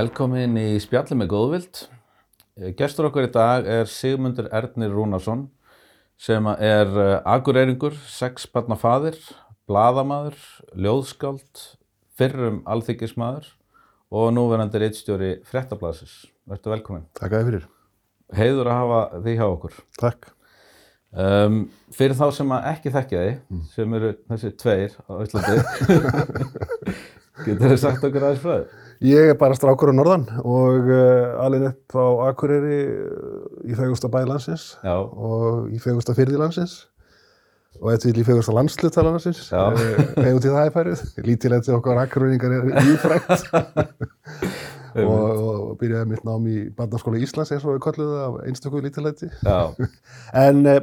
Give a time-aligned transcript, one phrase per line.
[0.00, 1.78] Velkomin í spjalli með góðvild.
[2.78, 5.42] Gestur okkur í dag er Sigmundur Ernir Rúnarsson
[6.16, 9.18] sem er eh, akureyringur, sexbarnafaðir,
[9.68, 10.38] bladamaður,
[10.72, 11.64] ljóðskáld,
[12.16, 13.50] fyrrum alþykismadur
[14.14, 16.22] og núverandi reittstjóri fréttablasis.
[16.48, 17.06] Verður velkomin.
[17.18, 17.70] Takk að þið fyrir.
[18.40, 19.80] Heiður að hafa því hjá okkur.
[20.00, 20.30] Takk.
[21.10, 25.58] Um, fyrir þá sem að ekki þekkja því, sem eru þessi tveir á Íslandi,
[27.44, 28.88] getur þið sagt okkur aðeins frá þið?
[29.00, 34.10] Ég er bara strákur á norðan og uh, alveg upp á Akureyri uh, í fegusta
[34.12, 36.82] bæ landsins Já, og í fegusta fyrði landsins
[37.80, 39.46] og eftir í fegusta landsluta landsins.
[39.54, 41.04] Hefur til það er færið.
[41.24, 43.46] Lítilegt til okkar akureyringar er ífrækt
[45.06, 48.88] og, og byrjaði mitt nám í Barnaskóla Íslands eins og við kolluðu það af einstaklega
[48.88, 49.30] lítilegti.
[50.44, 50.80] En uh,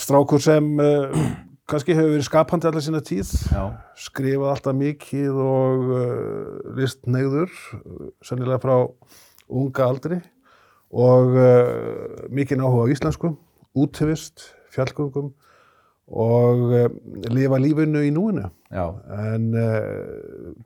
[0.00, 1.24] strákur sem uh,
[1.72, 3.30] kannski hefur verið skapandi allar sína tíð.
[3.48, 3.62] Já,
[3.96, 8.74] skrifað alltaf mikið og uh, list neyður, uh, sennilega frá
[9.48, 10.18] unga aldri.
[10.92, 13.32] Og uh, mikið áhuga á íslensku,
[13.72, 15.32] útivist, fjallgöngum
[16.12, 16.86] og uh,
[17.32, 18.50] lifa lífinu í núinu.
[18.68, 18.84] já,
[19.32, 19.48] En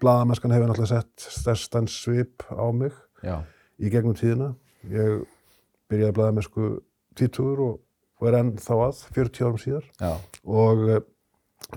[0.01, 3.43] blaðamennskan hefur náttúrulega sett stærstan svip á mig já,
[3.79, 4.55] í gegnum tíðina.
[4.91, 5.23] Ég
[5.91, 6.71] byrjaði blaðamennsku
[7.19, 7.83] tvítugur og,
[8.21, 10.13] og er enn þá að, 40 árum síðar já,
[10.45, 11.01] og uh,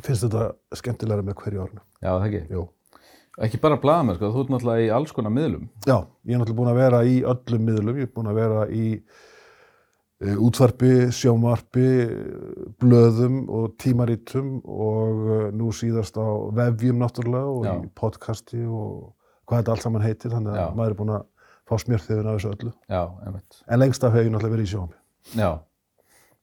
[0.04, 1.82] finnst þetta skemmtilega með hverju árnu.
[2.00, 2.44] já, það ekki.
[2.56, 2.68] Jú.
[3.40, 5.70] Ekki bara blaðamenn, sko, þú ert náttúrulega í alls konar miðlum.
[5.88, 5.96] Já,
[6.28, 8.88] ég er náttúrulega búin að vera í öllum miðlum, ég er búin að vera í
[9.00, 16.28] uh, útvarpi, sjónvarpi, eh, blöðum og tímarítum og uh, nú síðast á
[16.60, 17.74] vefjum náttúrulega og Já.
[17.80, 19.14] í podcasti og
[19.48, 20.68] hvað þetta allt saman heitir, þannig að Já.
[20.76, 21.26] maður er búin að
[21.70, 22.76] fá smjörþefin af þessu öllu.
[22.92, 23.64] Já, einmitt.
[23.70, 25.00] En lengst af hef ég náttúrulega verið í sjónvarpi.
[25.40, 25.50] Já.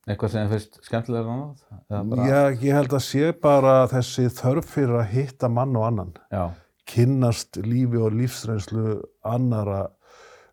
[0.07, 1.47] Eitthvað sem er fyrst skemmtilega en
[1.91, 2.29] annað?
[2.31, 6.13] Já, ég held að sé bara þessi þörf fyrir að hitta mann og annan.
[6.31, 6.45] Já,
[6.87, 9.89] kynnast lífi og lífsreynslu annara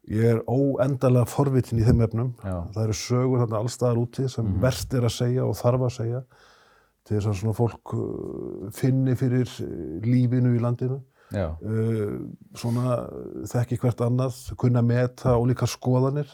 [0.09, 2.33] ég er óendalega forvitin í þeim efnum.
[2.43, 2.57] Já.
[2.73, 6.23] það eru sögur þarna allstaðar úti sem verst er að segja og þarf að segja
[7.03, 9.73] til þess að svona fólk uh, finni fyrir uh,
[10.07, 11.01] lífinu í landinu.
[11.33, 12.19] Uh,
[12.57, 12.97] svona
[13.49, 16.29] þekki hvert annað kunna meta ólíkar skoðanir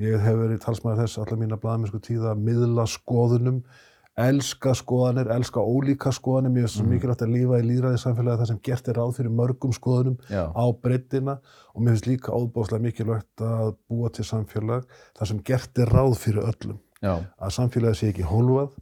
[0.00, 3.64] ég hef verið talsmaður þess allar mína blaðamennsku tíð að miðla skoðunum
[4.20, 6.52] elska skoðanir, elska ólíka skoðanir.
[6.52, 9.34] Mér er svo mikilvægt að lífa í líðræði samfélagi þar sem gert er ráð fyrir
[9.38, 11.38] mörgum skoðunum já, á breyttina
[11.72, 14.84] og mér finnst líka óbáslega mikilvægt að búa til samfélag
[15.18, 16.80] þar sem gert er ráð fyrir öllum.
[17.02, 18.76] Já, að samfélagi sé ekki hólfað,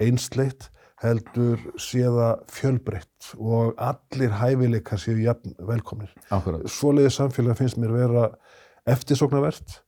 [0.00, 0.70] einsleitt
[1.02, 5.18] heldur sé það fjölbreytt og allir hæfileikar séu
[5.66, 6.14] velkomnir.
[6.70, 8.30] Svoleiði samfélag finnst mér vera
[8.88, 9.82] eftirsóknarvert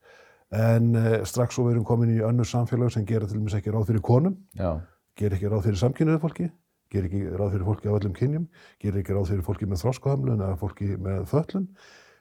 [0.52, 3.70] en eh, strax svo við erum komin í önnur samfélag sem gera til dæmis ekki
[3.74, 4.80] ráð fyrir konum, Já,
[5.16, 6.50] gera ekki ráð fyrir samkynniðu fólki,
[6.90, 8.46] gera ekki ráð fyrir fólki á öllum kynjum,
[8.82, 11.68] gera ekki ráð fyrir fólki með þroskahömlun eða fólki með föllun.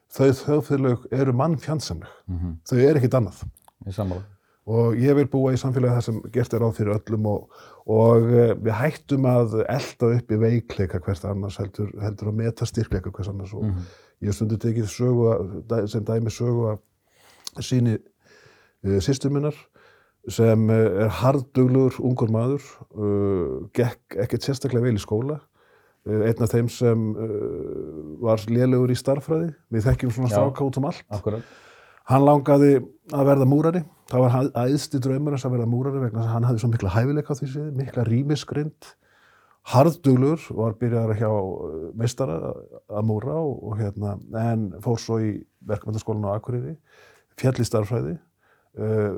[0.09, 2.09] Þau þjóðfélög eru mannfjandsamleg.
[2.27, 3.43] mhm, Þau eru ekkit annað
[3.85, 4.23] ég sammála.
[4.69, 7.49] og ég vil búa í samfélagi þar sem gert er ráð fyrir öllum og,
[7.89, 12.65] og eh, við hættum að elda upp í veikleika hvert annars heldur, heldur að meta
[12.65, 13.81] styrkleika hvers annars og Mhm.
[14.21, 16.79] ég hef stundu tekið sögu sem dæmi sögu að
[17.65, 17.97] síni
[18.85, 19.57] uh, sýstur minnar
[20.29, 25.39] sem eh, er hardduglugur ungur maður uh, gekk ekkert sérstaklega vel í skóla.
[26.09, 27.01] Einn af þeim sem
[28.23, 31.03] var lélegur í starffræði við þekkjum svona stráka út um allt.
[31.11, 31.43] Akkurat.
[32.09, 32.69] Hann langaði
[33.13, 33.81] að verða múrari.
[34.09, 36.93] Það var æðsti draumur hans að verða múrari vegna þess að hann hafði svo mikla
[36.95, 38.87] hæfileika á því sviði, mikla rýmisgrind,
[39.69, 41.29] harðduglur og var byrjaðar hjá
[41.99, 42.39] meistara
[42.89, 45.35] að múra og, og hérna, en fór svo í
[45.69, 46.73] verkmyndaskólan á Akureyri,
[47.37, 48.15] fjall í starfræði,
[48.77, 49.15] uh,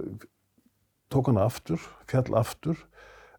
[1.11, 2.77] tók hana aftur, fjall aftur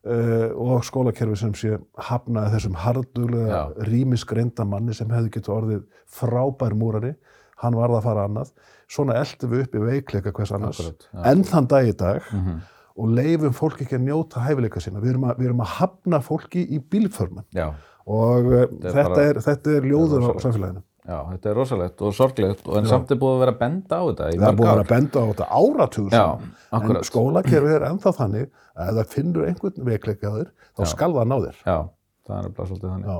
[0.05, 1.79] uh, og skólakerfi sem sé
[2.11, 3.63] hafnaði þessum harðduglega Já.
[3.89, 7.15] rýmisgreinda manni sem hefði getur orðið frábær múrari,
[7.63, 8.53] hann varð að fara annað.
[8.93, 10.83] Svona eldum við upp í veikleika hvers annars,
[11.25, 12.59] enn þann dag í dag Mhm.
[12.99, 15.01] og leifum fólki ekki að njóta hæfileika sína.
[15.01, 17.71] Við erum að, við erum að hafna fólki í bílförman Já,
[18.07, 20.83] og uh, er þetta, bara- er, þetta er ljóður á samfélaginu.
[21.03, 23.99] Já, þetta er rosalegt og sorglegt og en samt er búið að vera að benda
[23.99, 24.77] á þetta í Það er mörg búin að ár.
[24.77, 25.49] vera að benda á þetta
[26.13, 26.55] saman.
[26.73, 27.09] En akkurat.
[27.09, 31.29] skólakerfi er ennþá þannig að ef það finnur einhvern veikleika á þér, þá skal það
[31.33, 31.57] ná þér.
[31.67, 31.79] Já,
[32.29, 33.13] það er bara svolítið þannig.
[33.13, 33.19] Já.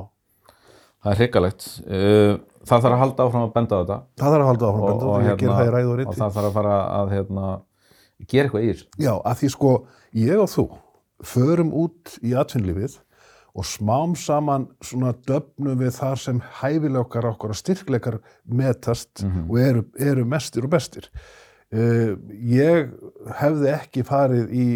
[1.03, 1.65] Það er hryggalegt.
[1.83, 2.33] Uh,
[2.63, 4.91] það þarf að halda áfram að benda á þetta Það þarf að halda áfram að
[4.93, 6.17] benda og, og ég ger það í ræð og og riti.
[6.21, 7.47] það þarf að fara að hérna,
[8.31, 8.87] gera eitthvað í þessu.
[9.03, 9.73] Já, að því sko,
[10.23, 10.65] ég og þú
[11.33, 12.95] förum út í atvinnlífið
[13.55, 19.83] og smám saman svona döfnum við þar sem hæfilega okkar og styrkleikar metast og eru,
[20.01, 21.11] eru mestir og bestir.
[21.73, 22.17] Uh,
[22.49, 22.91] ég
[23.41, 24.67] hefði ekki farið í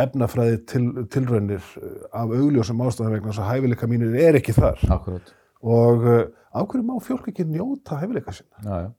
[0.00, 4.80] efnafræði til, tilraunir uh, af augljósum ástæðum vegna þess að hæfileika mínir er ekki þar.
[4.92, 5.32] Akkurat.
[5.62, 6.22] og uh,
[6.52, 8.56] af hverju má fólk ekki njóta hæfileika sinna?
[8.64, 8.90] já, já,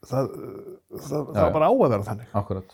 [0.00, 0.30] Það,
[0.96, 2.28] það, það Já, bara á að vera þannig.
[2.40, 2.70] akkurat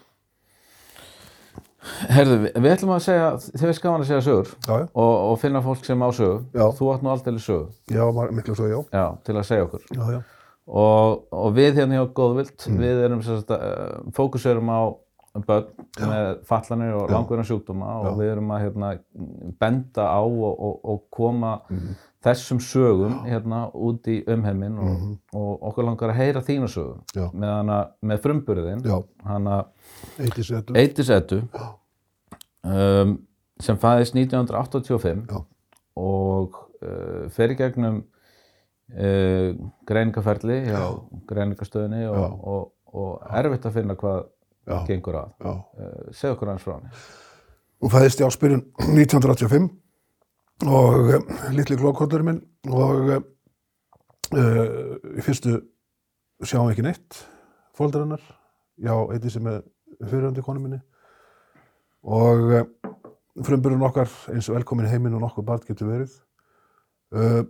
[2.13, 5.39] Herðu, við, ætlum að segja þið veist gaman að segja sögur Já, já, og, og
[5.43, 6.67] finna fólk sem á sögu Já.
[6.79, 8.81] þú átt nú aldrei sögu já, miklu svo, já.
[8.93, 10.21] já, til að segja okkur Já, já,
[10.67, 12.79] og, og við hérna hjá Góðvild Mm.
[12.83, 14.81] við erum sem sagt, uh, fókuserum á
[15.47, 15.67] börn
[16.01, 17.13] með fallanir og Já.
[17.13, 18.13] langverðan sjúkdóma og Já.
[18.23, 18.91] við erum að hérna,
[19.61, 21.97] benda á og, og, og koma Mhm.
[22.27, 25.15] Þessum sögum hérna út í umheiminn og, Mhm.
[25.39, 27.31] og okkur langar að heyra þína sögum Já.
[27.33, 29.65] með, hana, með frumburðin já, hana
[30.19, 30.75] eittis ettu.
[30.77, 31.41] Eitis Edu
[32.65, 33.17] um,
[33.61, 35.41] sem fæðist 1985 Já.
[35.97, 38.03] og uh, fer í gegnum
[38.93, 39.53] uh,
[39.89, 40.59] greiningaferli
[41.31, 42.27] greiningastöðinni og, Já.
[42.53, 44.25] og, og erfitt að finna hvað
[44.67, 45.29] Já, gengur að.
[45.47, 45.51] já.
[45.79, 46.89] Uh, segð okkur hans frá henni.
[47.85, 49.69] Hún fæðist í áspyrjun 1985
[50.65, 51.21] og uh,
[51.53, 52.41] litli glókóttur minn
[52.73, 53.21] og uh,
[55.17, 55.59] í fyrstu
[56.45, 57.25] sjáum ekki neitt.
[57.77, 58.23] Fóldarinnar,
[58.81, 59.61] já, eitthi sem er
[60.01, 60.81] fyrirhandi konu minni.
[62.07, 62.65] Og uh,
[63.45, 66.15] frumburinn okkar eins og velkomin heiminn og nokkuð barn getur verið.
[67.13, 67.43] Uh,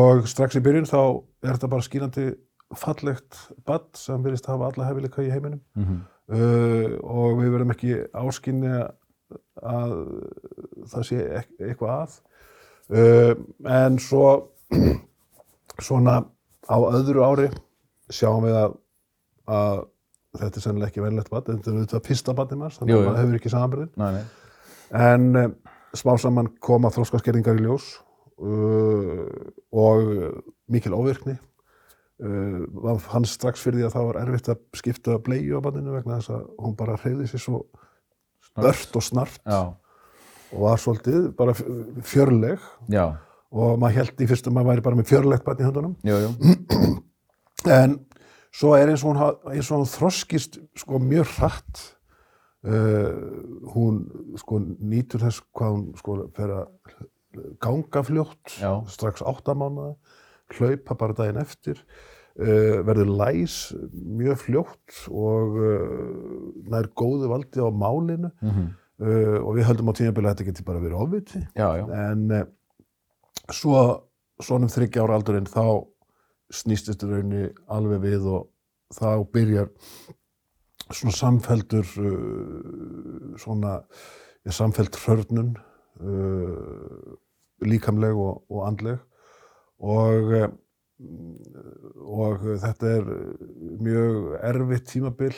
[0.00, 1.00] og strax í byrjun þá
[1.44, 2.30] er þetta bara skínandi
[2.76, 5.60] fallegt barn sem verðist hafa alla hefileika í heiminum.
[5.76, 6.00] Mm -hmm.
[6.32, 8.72] uh, og við verðum ekki áskynni
[9.60, 9.94] að
[10.88, 11.20] það sé
[11.60, 12.18] eitthvað að
[12.94, 13.32] uh,
[13.78, 14.26] en svo
[15.86, 16.20] svona
[16.68, 17.48] á öðru ári
[18.12, 18.76] sjáum við að,
[19.48, 19.80] að
[20.38, 23.22] þetta er sennilega ekki venlegt bad þetta er auðvitað fyrsta badið manns þannig að maður
[23.22, 24.20] hefur ekki samanbyrðin
[25.08, 25.48] en uh,
[25.96, 27.96] smá saman koma þróskaskerðingar í ljós
[28.42, 29.26] uh,
[29.72, 31.38] og mikil óvirkni.
[32.18, 36.18] Uh, hann strax fyrir því að það var erfitt að skipta bleiu á banninu vegna
[36.18, 37.60] þess að hún bara hreyði sér svo
[38.58, 39.38] ört og snart.
[39.46, 39.76] Já,
[40.52, 42.62] og var svolítið bara fjörleg.
[42.92, 43.06] Já,
[43.48, 45.94] og maður held í fyrstu að maður væri bara með fjörlegt bann í höndunum.
[46.04, 46.96] Jú, jú.
[47.78, 47.96] en
[48.54, 49.22] svo er eins og hún,
[49.52, 51.84] eins og hún þroskist sko mjög hratt
[52.68, 53.14] uh,
[53.74, 54.02] hún
[54.40, 58.70] sko nýtur þess hvað hún sko fer að ganga fljótt Já.
[58.90, 59.96] strax áttamánaða
[60.56, 61.80] hlaupa bara daginn eftir
[62.40, 63.56] uh, verður læs
[63.92, 65.96] mjög fljótt og uh,
[66.68, 68.32] nær góðu valdi á málinu.
[68.44, 68.68] Mm
[69.02, 71.42] uh, og við höldum á tímabili að þetta geti bara verið ofviti.
[71.94, 72.44] En uh,
[73.54, 73.82] svo
[74.42, 75.64] svonum þryggja ára aldurinn þá
[76.54, 78.46] snýstist rauninni alveg við og
[78.94, 79.68] þá byrjar
[80.88, 83.74] svona samfeldur uh, svona
[84.46, 85.52] ja, samfeld hrörnun
[86.00, 87.18] uh,
[87.66, 89.04] líkamleg og, og andleg.
[89.78, 90.32] Og
[90.98, 93.04] og þetta er
[93.78, 95.36] mjög erfitt tímabil.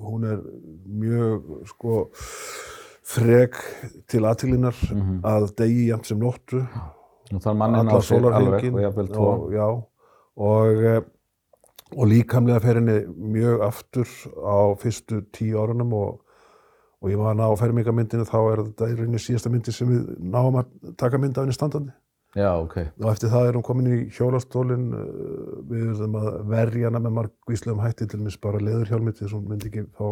[0.00, 0.40] Hún er
[0.88, 1.98] mjög sko
[3.04, 3.56] frek
[4.08, 5.20] til aðtilinar Mhm.
[5.22, 6.66] að degi jæmt sem nóttu.
[7.80, 8.74] Allar sólarhringinn
[9.18, 9.54] og
[10.36, 11.00] og, eh,
[11.96, 14.06] og líkamlega fer henni mjög aftur
[14.42, 16.20] á fyrstu tíu árunum og,
[17.02, 20.56] og ég man á fermingamyndinu þá er þetta í rauninni síðasta myndi sem við náum
[20.62, 21.92] að taka mynd af henni standandi.
[22.34, 26.88] Já, ok, og eftir það er hún komin í hjólastólinn uh, við erum að verja
[26.90, 30.08] hana með margvíslegum hætti til mis bara leðurhjálmi til þess að hún myndi ekki fá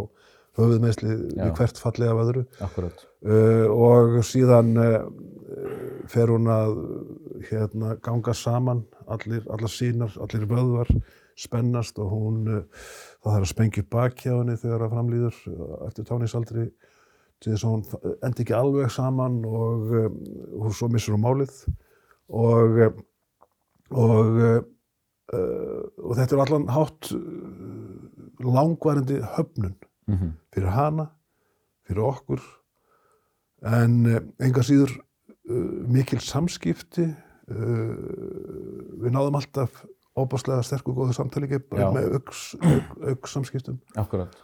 [0.58, 2.44] höfuðmeðsli við hvert fallega af öðru.
[2.64, 3.06] Akkurat.
[3.24, 4.98] uh, og síðan uh,
[6.12, 6.78] fer hún að
[7.48, 10.90] hérna, ganga saman allir, allar sínar, allir vöðvar
[11.38, 12.88] spennast og hún uh,
[13.22, 16.66] það þarf að spengja baki á henni þegar að framlýður uh, eftir tónisaldri
[17.42, 20.20] til þess að hún endi ekki alveg saman og um,
[20.62, 21.56] hún svo missur hún málið.
[22.32, 23.00] Og um,
[23.92, 24.60] og uh,
[25.32, 27.22] og þetta er allan hátt uh,
[28.42, 29.74] langvarandi höfnun
[30.06, 31.06] Mm fyrir hana,
[31.86, 32.42] fyrir okkur.
[33.62, 37.94] En uh, enga síður uh, mikil samskipti uh,
[39.02, 39.84] við náðum alltaf
[40.18, 44.34] óbáslega sterku góðu samtali með auks, auk, auks samskiptum Akkurat,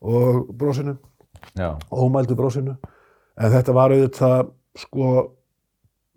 [0.00, 0.94] og brósinu,
[1.92, 2.76] ómældu brósinu
[3.36, 4.48] en þetta var auðvitað
[4.78, 5.10] sko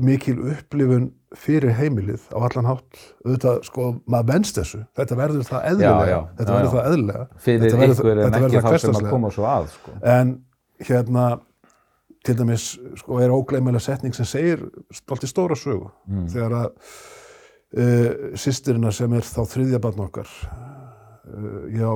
[0.05, 3.03] mikil upplifun fyrir heimilið á allan hátt.
[3.23, 4.81] Auðvitað sko maður venst þessu.
[4.99, 6.19] Þetta verður það eðlilega.
[6.39, 7.27] þetta verður það eðlilega.
[7.45, 9.95] Fyrir ykkur en ekki þá sem að koma svo að, sko.
[10.13, 10.33] En
[10.81, 11.27] hérna,
[12.25, 12.67] til dæmis,
[13.01, 14.65] sko, er ógleymilega setning sem segir
[14.95, 15.89] stolti stóra sögu.
[16.09, 16.27] Mm.
[16.33, 16.69] Þegar að
[17.77, 20.35] uh, sýstirina sem er þá þriðja barn okkar,
[21.31, 21.95] uh, ég á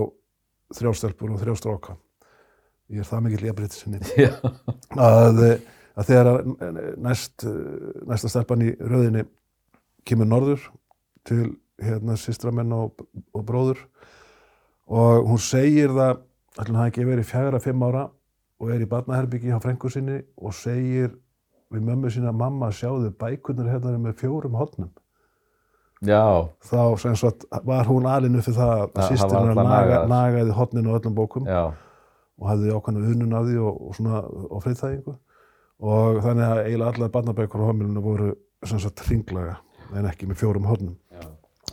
[0.75, 1.99] þrjástelpur og þrjástráka,
[2.93, 4.01] ég er það mikill jafnbreytti sinni,
[5.09, 6.29] að, eh, að þegar
[7.01, 7.45] næst,
[8.07, 9.25] næsta stelpan í röðinni
[10.05, 10.65] kemur norður
[11.25, 13.81] til hérna sýstramenn og, og bróður
[14.85, 16.21] og hún segir það,
[16.59, 18.05] ætlum það ekki verið fjagra, fimm ára
[18.61, 21.15] og er í barnaherbyggi hjá frængu sinni og segir
[21.73, 24.93] við mömmu sína, mamma sjáðu bækurnar hérna með fjórum hodnum
[26.05, 30.89] Já, þá sem sagt var hún alinu fyrir það að hennar alltaf naga, nagaði hotnin
[30.91, 31.71] á öllum bókum já,
[32.35, 35.15] og hafði ákvæmna unun af því og, og og friðþægingu
[35.83, 38.33] og þannig að eiginlega allar barnabækur á homilinu voru
[38.65, 39.57] sem sagt hringlaga
[39.95, 41.25] en ekki með fjórum hotnum já.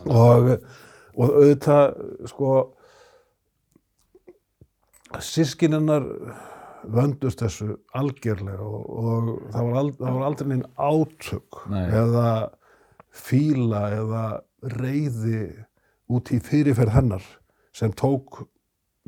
[0.05, 0.49] og,
[1.15, 1.85] og auðvitað
[2.29, 2.49] sko
[5.23, 6.07] sískinennar
[6.93, 11.85] vöndust þessu algjörlega og, og það, var ald, það var aldrei neinn átök Nei.
[12.01, 12.27] eða
[13.13, 14.23] fíla eða
[14.73, 15.45] reyði
[16.13, 17.29] út í fyrirferð hennar
[17.75, 18.43] sem tók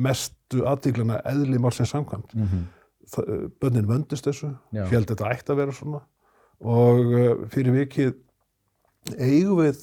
[0.02, 2.34] mestu aðtíklana eðli málsins samkvæmt.
[2.36, 2.64] Mm -hmm.
[3.12, 4.50] Það- Bönnin vöndust þessu,
[4.90, 6.02] held þetta ætti að vera svona
[6.66, 8.14] og uh, fyrir vikið
[9.20, 9.82] eigum við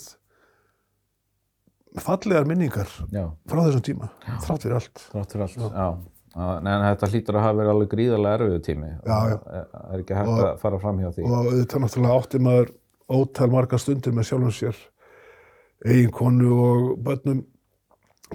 [2.02, 4.08] fallegar minningar Já, frá þessum tíma,
[4.46, 5.02] þrátt fyrir allt.
[5.12, 5.58] þrátt fyrir allt.
[5.60, 5.68] Já.
[6.32, 6.46] Já.
[6.56, 8.90] En þetta hlýtur að hafa verið alveg gríðarlega erfiðu tími.
[9.04, 11.26] Það er ekki hægt Og- að fara fram hjá því.
[11.28, 12.70] Og þetta náttúrulega átti maður
[13.12, 14.78] ótal margar stundir með sjálfum sér,
[15.84, 17.42] eiginkonu og börnum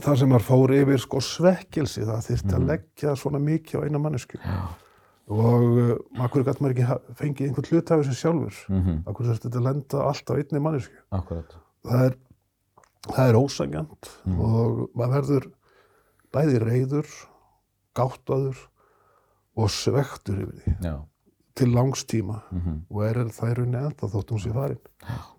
[0.04, 4.02] þar sem maður fór yfir sko svekkelsi, það þyrfti að leggja svona mikið á eina
[4.02, 4.38] mannesku.
[4.42, 4.60] Já.
[5.28, 8.60] Og uh, akkur gæti maður ekki fengið einhvern hlut af þessu sjálfur.
[8.70, 9.00] Mm -hmm.
[9.10, 11.02] Akkur þurfti þetta að lenda allt á einni mannesku.
[11.88, 12.18] Það er,
[13.12, 15.52] það er ósangjant og maður verður
[16.32, 17.08] bæði reyður,
[17.96, 18.58] gáttaður
[19.58, 20.96] og svektur yfir því Já.
[21.56, 22.80] til langs tíma Mm -hmm.
[22.90, 24.80] og er það í rauninni enda þótt hún sé farin.
[25.04, 25.37] Uh,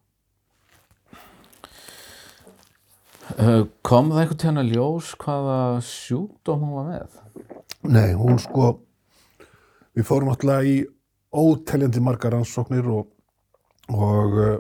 [3.86, 7.18] kom það einhvern tíðan að ljós hvaða sjúkdóm hún var með?
[7.88, 8.70] Nei, hún sko,
[9.96, 10.78] við fórum alltaf í
[11.28, 13.10] óteljandi margar rannsóknir og,
[13.92, 14.54] og uh,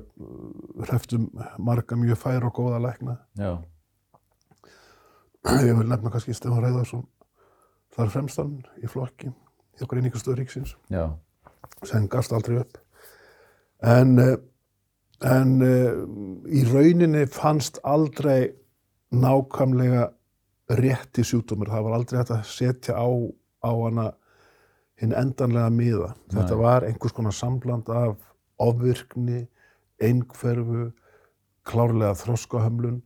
[0.84, 1.28] hreftum
[1.64, 3.16] marga mjög færa og góða lækna.
[3.40, 3.54] Já.
[5.64, 7.06] Ég vil nefna kannski Stefán Reyðarsson,
[7.96, 10.76] þar fremstan í flokki, í okkur einingastöður ríksins.
[10.92, 11.16] Já.
[11.86, 12.78] sem gafst aldrei upp
[13.82, 14.36] en eh,
[15.26, 15.98] en eh,
[16.54, 18.52] í rauninni fannst aldrei
[19.10, 20.08] nákvæmlega
[20.78, 23.08] rétti sjúkdómur, það var aldrei hægt að setja á,
[23.64, 24.08] á hana
[25.00, 26.10] hinn endanlega miða.
[26.32, 26.62] Þetta Nei.
[26.62, 28.18] var einhvers konar sambland af
[28.60, 29.46] ofvirkni,
[30.02, 30.90] einhverfu,
[31.68, 33.00] klárlega þroskahömlun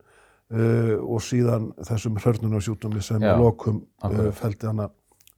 [0.53, 4.37] uh, og síðan þessum hörnunarsjúkdómi sem Já, lokum uh, akkurat.
[4.39, 4.89] feldi hana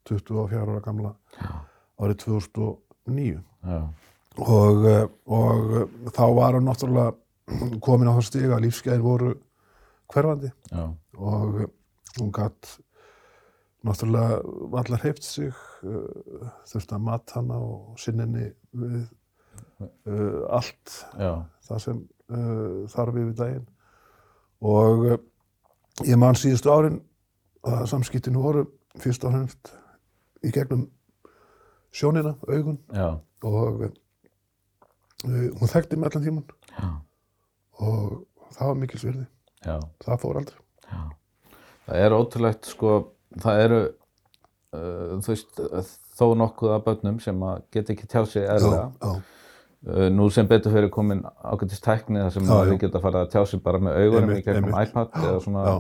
[0.06, 1.16] 24 ára gamla
[1.98, 3.80] árið 2009 Já.
[4.38, 7.14] Og, eh, og eh, þá var hann náttúrulega
[7.86, 9.36] komin á það stig að lífsgæðin voru
[10.12, 10.86] hverfandi Já.
[11.18, 11.70] og eh,
[12.20, 12.78] hún gatt
[13.86, 14.42] náttúrulega
[14.82, 19.04] allar heift sig þurfti að mata hana og sinninni við
[20.10, 21.46] uh, allt Já.
[21.68, 22.00] það sem
[22.34, 23.68] uh, þarf yfir daginn
[24.66, 25.20] og uh,
[26.08, 26.98] ég man síðustu árin
[27.66, 28.66] að samskiptinu voru
[29.04, 29.74] fyrst og fremst
[30.42, 30.88] í gegnum
[31.96, 33.22] sjónina, augun Já.
[33.46, 33.86] og
[35.24, 36.44] hún þekkti mig allan tíman
[36.76, 36.90] Já.
[37.80, 39.28] og það var mikil svirði,
[39.66, 39.78] Já.
[40.06, 40.60] það fór aldrei
[40.92, 41.04] Já.
[41.86, 42.92] Það er ótrúlegt sko,
[43.42, 45.64] það eru uh, þú veist,
[46.18, 48.92] þó nokkuð af börnum sem að geta ekki tjá sig eðlilega.
[49.02, 49.16] já,
[49.86, 52.78] Uh, nú sem betur fyrir komin ágætist tækni þar sem já.
[52.82, 55.76] geta farið að tjá sig bara með augunum í gegnum iPad eða svona já,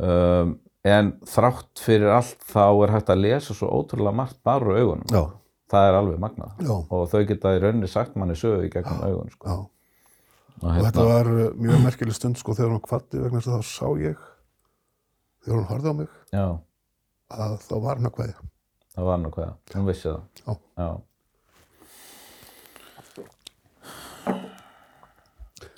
[0.00, 0.50] Um,
[0.84, 5.06] en þrátt fyrir allt þá er hægt að lesa svo ótrúlega margt bara úr augunum.
[5.70, 6.54] Það er alveg magnað.
[6.66, 9.30] já, Og þau geta í rauninni sagt manni sögu í gegnum augun.
[9.36, 9.46] Sko.
[9.48, 9.58] já.
[10.60, 13.48] Og og hérna, þetta var uh, mjög merkileg stund sko þegar hún kvatti vegna þess
[13.48, 14.24] að þá sá ég
[15.44, 16.46] þegar hún horfði á mig já,
[17.32, 18.34] að þá var hann að kveðja
[18.96, 19.54] það var nú hvað.
[19.76, 20.20] Hún vissi það.
[20.42, 20.52] Já.
[20.82, 20.90] Já.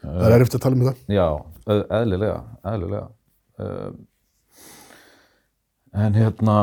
[0.02, 1.26] það er eftir að tala um það Já,
[1.76, 2.38] eð- eðlilega,
[2.72, 3.06] eðlilega.
[3.62, 4.00] Um,
[6.02, 6.56] en hérna,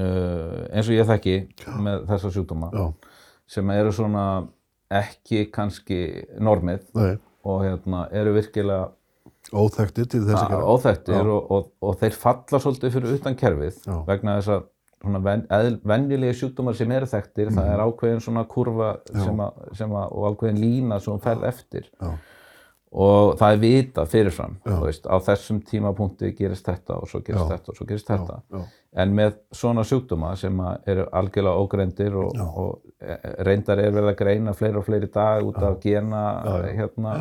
[0.00, 1.34] eins og ég þekki
[1.84, 2.86] með þessa sjúkdóma, já,
[3.50, 4.24] sem eru svona
[4.90, 6.00] ekki kannski
[6.42, 7.12] normið nei,
[7.46, 8.88] og hérna, eru virkilega
[9.56, 11.22] óþekktir til þess að gera óþekktir Já.
[11.32, 13.94] og, og, og þeir falla svolítið fyrir utan kerfið Já.
[14.06, 14.66] vegna þess að
[15.00, 17.72] svona ven, eðl, venjulegi sjúkdómar sem eru þekktir, það Mhm.
[17.72, 21.86] er ákveðin svona kurva sem að, sem að, og ákveðin lína sem þú ferð eftir
[22.02, 22.10] Já.
[22.92, 24.76] Og það er vitað fyrirfram Já.
[24.82, 27.52] veist, á þessum tímapunkti gerist þetta og svo gerist Já.
[27.56, 28.62] þetta og svo gerist þetta já,
[29.04, 30.58] en með svona sjúkdóma sem
[30.90, 32.42] eru algjörlega ógreindir og, Já.
[32.42, 36.56] og e- reyndar er verið að greina fleiri og fleiri dag út af gena Já,
[36.66, 36.72] já.
[36.80, 37.14] hérna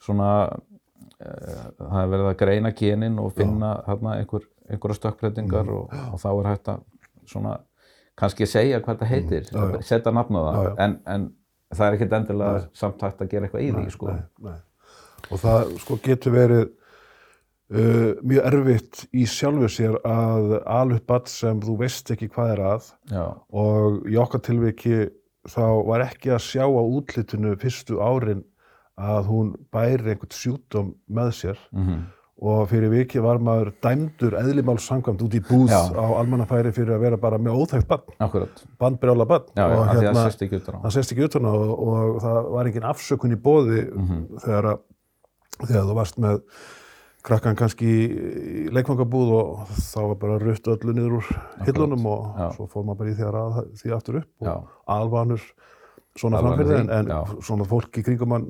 [0.00, 5.74] svona uh, það er verið að greina genin og finna hérna einhver, einhverja stökkbreytingar Mm.
[5.76, 6.80] og, og þá er hægt að
[7.30, 7.58] svona
[8.18, 9.60] kannski segja hvað það heitir Mm.
[9.70, 9.82] Já, já.
[9.82, 10.74] setja nafn á það Já, já.
[10.84, 11.28] En, en
[11.74, 14.06] það er ekkert endilega samt hægt að gera eitthvað í því sko.
[14.10, 14.58] nei, nei.
[15.30, 16.62] Og það sko getur verið
[17.74, 20.54] uh, mjög erfitt í sjálfu sér að
[21.10, 22.92] badd sem þú veist ekki hvað er að.
[23.12, 25.08] Já, og í okkar tilviki
[25.50, 28.42] þá var ekki að sjá á útlitinu fyrstu árin
[29.00, 31.60] að hún bæri einhvern sjúkdóm með sér.
[31.72, 32.00] Mhm,
[32.40, 35.92] og fyrir viki var maður dæmdur eðlimáls samkvæmt út í búð Já.
[35.92, 38.46] á almannafæri fyrir að vera bara með óþægt bann,
[38.80, 40.76] bannbrjála bann og hérna, það sést ekki út á.
[40.84, 40.94] það
[41.26, 44.22] utan og, og það var engin afsökun í bóði Mhm.
[44.40, 44.78] þegar, að,
[45.66, 46.40] þegar þú varst með
[47.26, 51.32] krakkan kannski í leikfangabúð og þá var bara rutt öllu niður úr
[51.66, 52.46] hillunum og já.
[52.56, 54.54] svo fór maður bara í því að raða því aftur upp Já.
[54.54, 55.44] og alvanur
[56.16, 57.42] svona Alvanur framfyrði því, en, en já.
[57.48, 58.48] svona fólk í kringum mann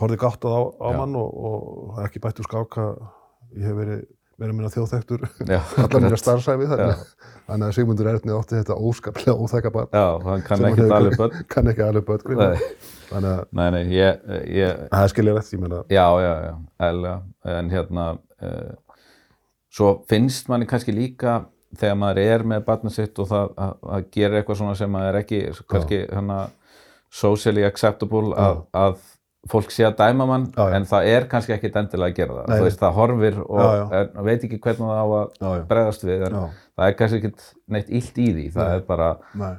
[0.00, 0.98] horfði gáttað á, á Já.
[0.98, 2.88] mann og, og ekki bætt úr skáka
[3.54, 4.02] ég hef verið
[4.40, 6.22] verið minna þjóðþektur allar akkurat.
[6.22, 7.04] starfsæfi þannig,
[7.50, 9.92] þannig að Sigmundur Erni átti þetta óskaplega óþekka barn.
[9.94, 11.44] Já, hann kann ekki alveg börn.
[11.52, 12.26] kann ekki alveg börn
[13.10, 14.20] þannig að nei, nei, ég,
[14.54, 15.80] ég, það er skilja rétt, ég meina.
[15.90, 16.52] Já, já, já,
[16.88, 17.16] eðlega,
[17.54, 18.06] en hérna,
[18.46, 19.00] uh,
[19.74, 21.40] svo finnst manni kannski líka
[21.78, 25.20] þegar maður er með barnið sitt og það að, að gera eitthvað svona sem er
[25.20, 26.38] ekki, kannski, hérna,
[27.10, 28.98] socially acceptable að, að
[29.48, 30.74] fólk sé að dæma mann, Já, já.
[30.76, 33.62] en það er kannski ekkit endilega að gera það, Nei, þú veist, það horfir og
[33.64, 37.92] Já, veit ekki hvernig það á að bregðast við, en það er kannski ekkit neitt
[38.00, 38.76] illt í því, það Nei.
[38.76, 39.08] er bara,
[39.40, 39.52] nei.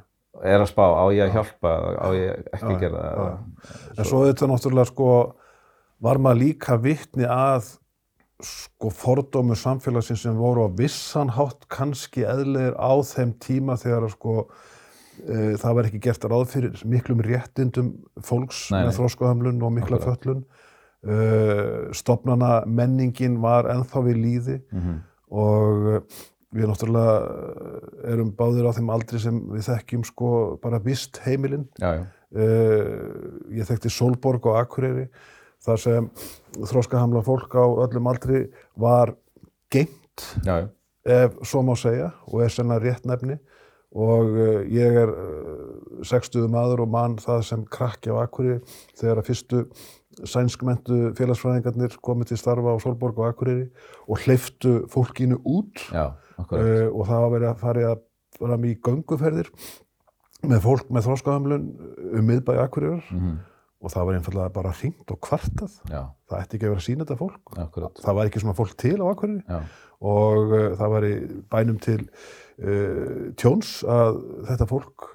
[0.54, 4.10] er að spá, á ég að hjálpa, á ég ekki að gera það, já, en
[4.12, 5.12] svo þetta náttúrulega sko
[6.02, 7.74] var maður líka vittni að
[8.42, 14.48] sko fordómu samfélagsins sem voru á vissan hátt kannski eðlegir á þeim tíma þegar sko
[15.62, 17.94] það var ekki gert ráð fyrir miklum réttindum
[18.26, 18.98] fólks Nei, með nei.
[19.00, 20.44] þróskahömlun og mikla föllun
[21.06, 21.16] e,
[21.98, 25.00] stopnana menningin var ennþá við líði Mhm.
[25.32, 26.02] og eh,
[26.52, 30.32] við náttúrulega eh, erum báðir á þeim aldri sem við þekkjum sko
[30.64, 31.68] bara vist heimilinn
[32.32, 35.10] Uh, ég þekkti Solborg og Akureyri
[35.66, 36.06] þar sem
[36.64, 38.46] þróskahamla fólk á öllum aldri
[38.80, 39.12] var
[39.70, 40.70] geimt já, já,
[41.04, 43.36] ef svo má segja og er senna rétt nefni
[43.92, 48.62] og uh, ég er uh, 60 maður og mann það sem krakki á Akureyri
[48.96, 49.64] þegar að fyrstu
[50.28, 53.68] sænskmentu félagsfræðingarnir komið til starfa á Solborg og Akureyri
[54.08, 55.86] og hleyftu fólkinu út.
[55.92, 58.04] Já, uh, og það var verið að fara að
[58.42, 59.52] fara í gönguferðir
[60.48, 61.66] með fólk með þróskahömlun
[62.18, 63.06] um miðbæi Akureyrar.
[63.12, 63.40] Mhm,
[63.82, 65.78] og það var einfallega bara hringt og kvartað.
[65.90, 67.56] Já, það ætti ekki að vera sína þetta fólk.
[67.64, 69.44] Akkurat, það var ekki svona fólk til á Akureyri.
[69.48, 69.62] Já,
[70.02, 71.14] og uh, það var í
[71.54, 72.02] bænum til
[72.62, 75.12] uh, tjóns að þetta fólk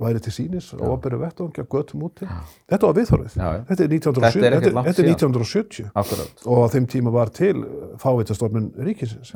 [0.00, 2.26] væri til sínis og operu vettvangi að göttum úti.
[2.68, 2.96] Þetta var
[3.40, 3.46] já.
[3.70, 5.14] þetta er 1970 Þetta er ekkert þetta, langt þetta er síðan.
[5.16, 7.54] 1970 akkurat, og á þeim tíma var til
[8.02, 9.32] fávitastofnun ríkisins.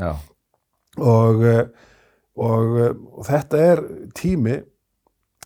[0.98, 1.62] Og, eh,
[2.36, 3.82] og, eh, og þetta er
[4.18, 4.58] tími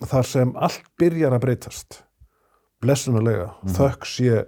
[0.03, 2.01] þar sem allt byrjar að breytast.
[2.83, 4.43] Blessunarlega, þökk sé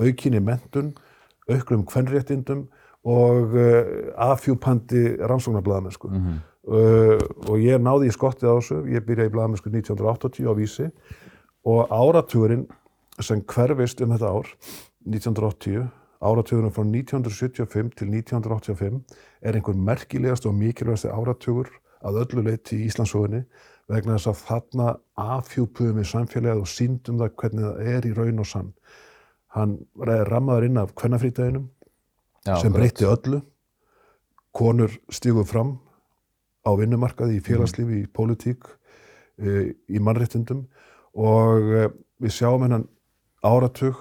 [0.00, 0.92] aukinni mentun,
[1.48, 2.68] aukrum kvenréttindum
[3.08, 6.36] og uh, afhjúpandi rannsóknarblæðamennsku mhm,
[6.68, 7.16] uh,
[7.48, 10.90] og ég náði í skottið á þessu, ég byrjaði í blæðamennsku 1980 á Vísi
[11.68, 12.66] og áratugurinn
[13.20, 14.52] sem hverfist um þetta ár
[15.08, 15.88] 1980
[16.20, 19.00] áratugurinn frá 1975 til 1985
[19.40, 21.70] er einhver merkilegast og mikilvægasti áratugur
[22.04, 23.42] að öllu leyti í Íslandsögunni
[23.90, 24.88] vegna þess að þarna
[25.36, 28.72] afhjúpuðum við samfélagið og síndum það hvernig það er í raun og sann.
[29.50, 29.76] Hann
[30.30, 31.70] rammaður inn af kvennafrítæginum
[32.46, 33.40] sem breytti öllu.
[34.54, 35.74] Konur stíguð fram
[36.70, 38.68] á vinnumarkaði, í félagslífi, í pólitík,
[39.42, 40.66] eh, í mannréttindum
[41.18, 41.90] og eh,
[42.22, 42.86] við sjáum hennan
[43.42, 43.98] áratug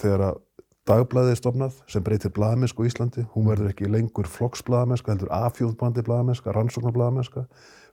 [0.00, 0.40] þegar að
[0.88, 3.24] dagblæðið er stofnað sem breytir blaðamennsku í Íslandi.
[3.36, 7.44] Hún verður ekki lengur flokksblaðamennska, heldur afhjúðbandi blaðamennska, rannsóknarblaðamennska.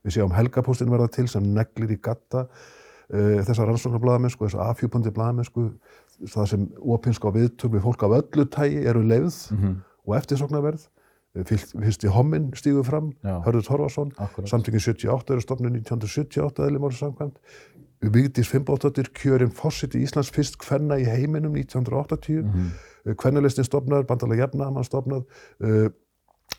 [0.02, 5.66] Við sjáum helgapóstin verða til sem neglir í gatta uh, þessa rannsóknarblaðamennsku, þessa afhjúðbandi blaðamennsku,
[6.34, 10.88] það sem opinska viðtök við fólk af öllu tægi eru leiðð Mhm, og eftirsóknarverð.
[11.36, 13.12] Eh, Fyrst, fyrst í Hommin stígu fram.
[13.22, 17.36] Hörður Torfarsson, akkurat, samtökin 78 eru stofnun 1978 eðlimáli samkvæmt.
[18.00, 22.42] Vigdís Fimboðdóttir kjörin fórsiti Íslands fyrst kvenna í heiminum 1980.
[22.42, 22.70] mhm,
[23.04, 23.14] Mm.
[23.16, 25.22] Kvennulistin stofnaður, bandalega jafnaðamann stofnað.
[25.62, 25.88] Uh,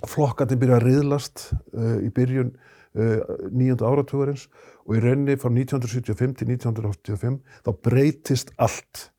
[0.08, 2.54] flokkandi byrja að riðlast uh, í byrjun
[2.96, 3.20] uh,
[3.52, 4.48] nýjönda áratugurins
[4.88, 9.12] og í rauninni frá 1975 til 1985 þá breytist allt.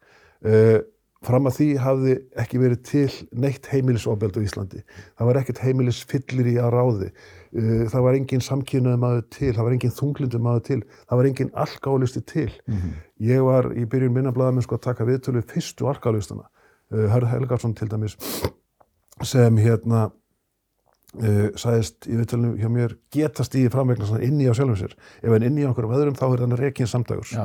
[0.42, 0.80] Uh,
[1.26, 3.04] fram að því hafði ekki verið til
[3.44, 4.82] neitt heimilisofbeld á Íslandi.
[5.18, 7.10] Það var ekkert heimilisfyllir í að ráði.
[7.52, 11.30] Uh, það var engin samkynnaði maður til, það var engin þunglindu maður til, það var
[11.30, 12.48] engin alkálisti til.
[12.66, 16.48] mhm, Ég var í byrjun minna blaðamenn sko að taka viðtölu við fyrstu alkáalistana.
[16.92, 18.18] Uh, Hörð Helgarsson til dæmis
[19.22, 20.10] sem hérna
[21.20, 24.94] uh, sagðist í viðtölunum hjá mér getast í framvegna svona inni á sjálfum sér.
[25.22, 26.56] Ef hann inni á okkur öðrum þá er hann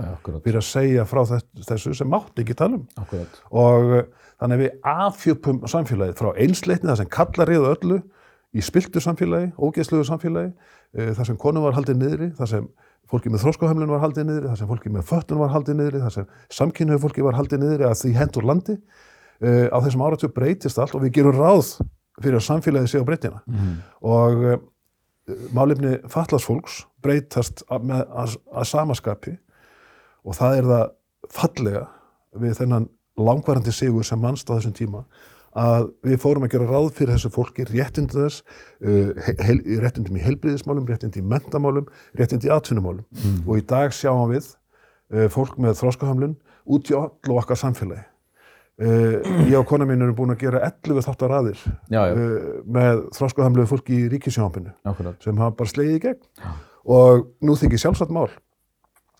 [0.05, 2.85] já, akkurat, Fyrir að segja frá þess- þessu sem mátti ekki tala um.
[3.03, 4.03] akkurat, Og uh,
[4.39, 7.99] þannig að við afhjúpum samfélagið frá einsleitni það sem kallar riðu öllu
[8.57, 10.53] í spiltu samfélagi, ógeðsluðu samfélagi,
[10.97, 12.69] uh, þar sem konum var haldið niðri, þar sem
[13.07, 16.13] fólki með þróskahömlun var haldið niðri, þar sem fólki með föttun var haldið niðri, þar
[16.15, 16.25] sem
[16.57, 18.75] samkynhauð fólki var haldið niðri að því hent úr landi.
[19.71, 21.69] Á þessum áratug breytist allt og við gerum ráð
[22.21, 23.41] fyrir að samfélagið sé á breytina.
[23.45, 23.77] Mhm.
[24.01, 24.57] Og uh,
[25.55, 29.37] málefni fallasfólks breytast að, að, að samaskapi
[30.27, 30.85] og það er það
[31.35, 31.87] fallega
[32.37, 35.03] við þennan langvarandi sigur sem mannst á þessum tíma
[35.57, 38.43] að við fórum að gera ráð fyrir þessu fólki réttindi þess,
[38.85, 41.87] uh, heil, réttindum í heilbriðismálum, réttindi í mentamálum,
[42.19, 43.07] réttindi í atvinnumálum
[43.47, 44.51] og í dag sjáum við
[45.13, 48.05] uh, fólk með þróskahamlun út í all og okkar samfélagi.
[48.77, 52.57] Uh, ég og kona mín erum búin að gera 11 þáttar aðir Já, já, uh,
[52.69, 55.17] með þróskahamluðu fólki í ríkisjónhampinu akkurat.
[55.23, 56.51] sem hafa bara slegið í gegn
[56.85, 58.27] og nú þykir sjálfsagt mál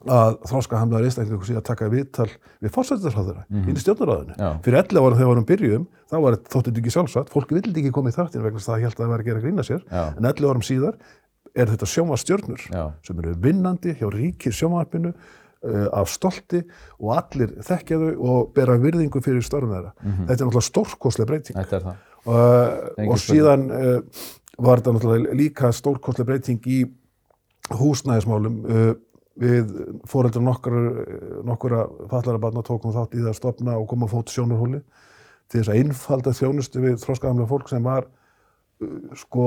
[0.06, 2.28] að þróskahamlaður einstaklingur sé að taka viðtal
[2.62, 4.36] við fórsættisráðura mm inn í stjórnaráðinu.
[4.38, 4.50] Já.
[4.68, 7.82] Fyrir 11 ára þegar við varum byrjum, þá var þóttið þetta ekki sjálfsagt, fólk vildi
[7.82, 9.66] ekki koma í þáttin vegna þess að það held að það var að gera grína
[9.66, 10.04] sér, Já.
[10.14, 11.02] en 11 árum síðar
[11.58, 12.84] er þetta sjónvarstjörnur Já.
[13.10, 15.18] sem eru vinnandi hjá ríkir sjónvarpinu uh,
[15.66, 16.62] af stolti
[17.00, 19.94] og allir þekkja þau og bera virðingu fyrir störfum þeirra.
[20.04, 21.58] Þetta er náttúrulega stórkoslega breyting.
[21.58, 22.04] Þetta er það.
[22.28, 24.00] Uh, og síðan uh,
[24.60, 26.82] var þetta náttúrulega líka stórkostlega breyting í
[27.80, 28.90] húsnæðismálum uh,
[29.38, 29.70] við
[30.10, 30.82] fóreldrar nokkura,
[31.48, 34.82] nokkura fallara barna tókum þátt í það að stopna og koma á fót sjónarhóli
[35.48, 38.08] til þess að einfalda þjónustu við þróskaðamlega fólk sem var
[39.22, 39.46] sko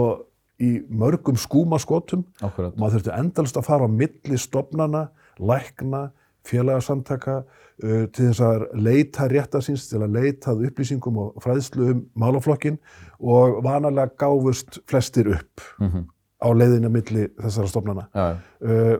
[0.61, 2.77] í mörgum skúmaskotum Akkurat.
[2.79, 6.11] maður þurfti endalist að fara á milli stopnana, lækna,
[6.49, 12.79] félagasamtaka uh, til þess að leita réttasins, til að leita upplýsingum og fræðslu um málaflokkin
[13.21, 16.07] og vanalega gáfust flestir upp Mhm.
[16.41, 18.09] á leiðinu milli þessara stopnana.
[18.15, 18.37] Já, já.
[18.65, 18.99] Uh,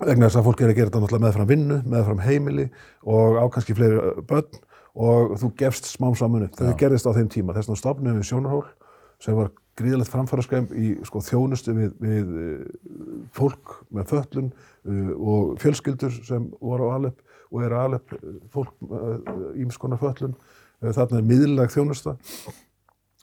[0.00, 2.70] vegna þess að fólk er að gera þetta meðfram vinnu, meðfram heimili
[3.04, 4.60] og á kannski fleiri uh, börn
[4.94, 6.56] og þú gefst smám saman upp.
[6.58, 7.54] Það gerðist á þeim tíma.
[7.54, 8.64] Þess vegna stopnum við sjónarhól
[9.20, 15.56] sem var gríðalegt framfæraskæm í sko, þjónustu við, við uh, fólk með föllun uh, og
[15.62, 17.18] fjölskyldur sem voru á alep
[17.50, 18.12] og eru alep
[18.54, 18.76] fólk
[19.58, 20.36] ímskonar föllun.
[20.80, 22.12] Þarna er miðlæg þjónusta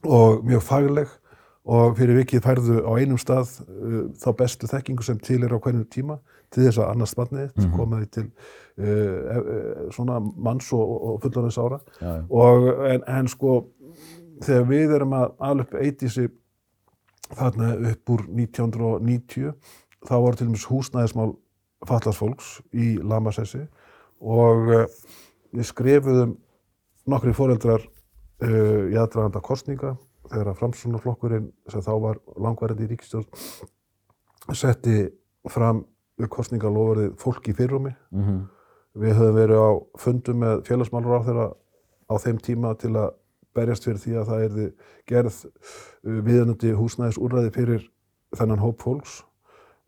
[0.05, 1.13] og mjög fagleg
[1.67, 5.59] og fyrir vikið færðu á einum stað uh, þá bestu þekkingu sem til er á
[5.59, 6.19] hvernig tíma
[6.53, 7.73] til þess að annars barnið þitt Mhm.
[7.75, 12.21] koma því til uh, uh, svona manns og, og fullorðins ára Já, já.
[12.29, 13.55] og en, en sko
[14.45, 16.27] þegar við erum að alveg eitiðsi
[17.35, 19.53] þarna upp úr 1990
[20.07, 21.35] þá voru til dæmis húsnæðismál
[21.87, 23.65] fallarsfólks í Lamassessi
[24.21, 24.71] og
[25.53, 26.37] við skrifuðum
[27.07, 29.95] nokkri foreldrar uh, í aðdraganda kostninga
[30.27, 33.27] þegar að framsunarflokkurinn sem þá var langvarandi í ríkistjórn
[34.57, 35.07] setti
[35.51, 35.85] fram
[36.33, 38.45] kostningalofurðið fólk í fyrrumi Mhm.
[38.97, 39.69] Við höfum verið á
[40.01, 41.47] fundum með félagsmálur á þeirra
[42.09, 43.11] á þeim tíma til að
[43.57, 44.67] berjast fyrir því að það erði
[45.11, 47.89] gerð uh, viðanandi húsnæðis úrræði fyrir
[48.37, 49.17] þennan hóp fólks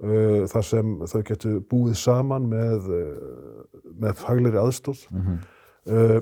[0.03, 5.07] uh, þar sem þau getur búið saman með, uh, með faglegri aðstóð.
[5.13, 5.39] Mhm.
[5.89, 6.19] Uh,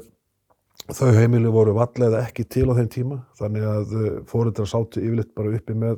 [0.87, 3.93] þau heimili voru vallega ekki til á þeim tíma þannig að
[4.29, 5.97] fóreldrar sátu yfirleitt bara uppi með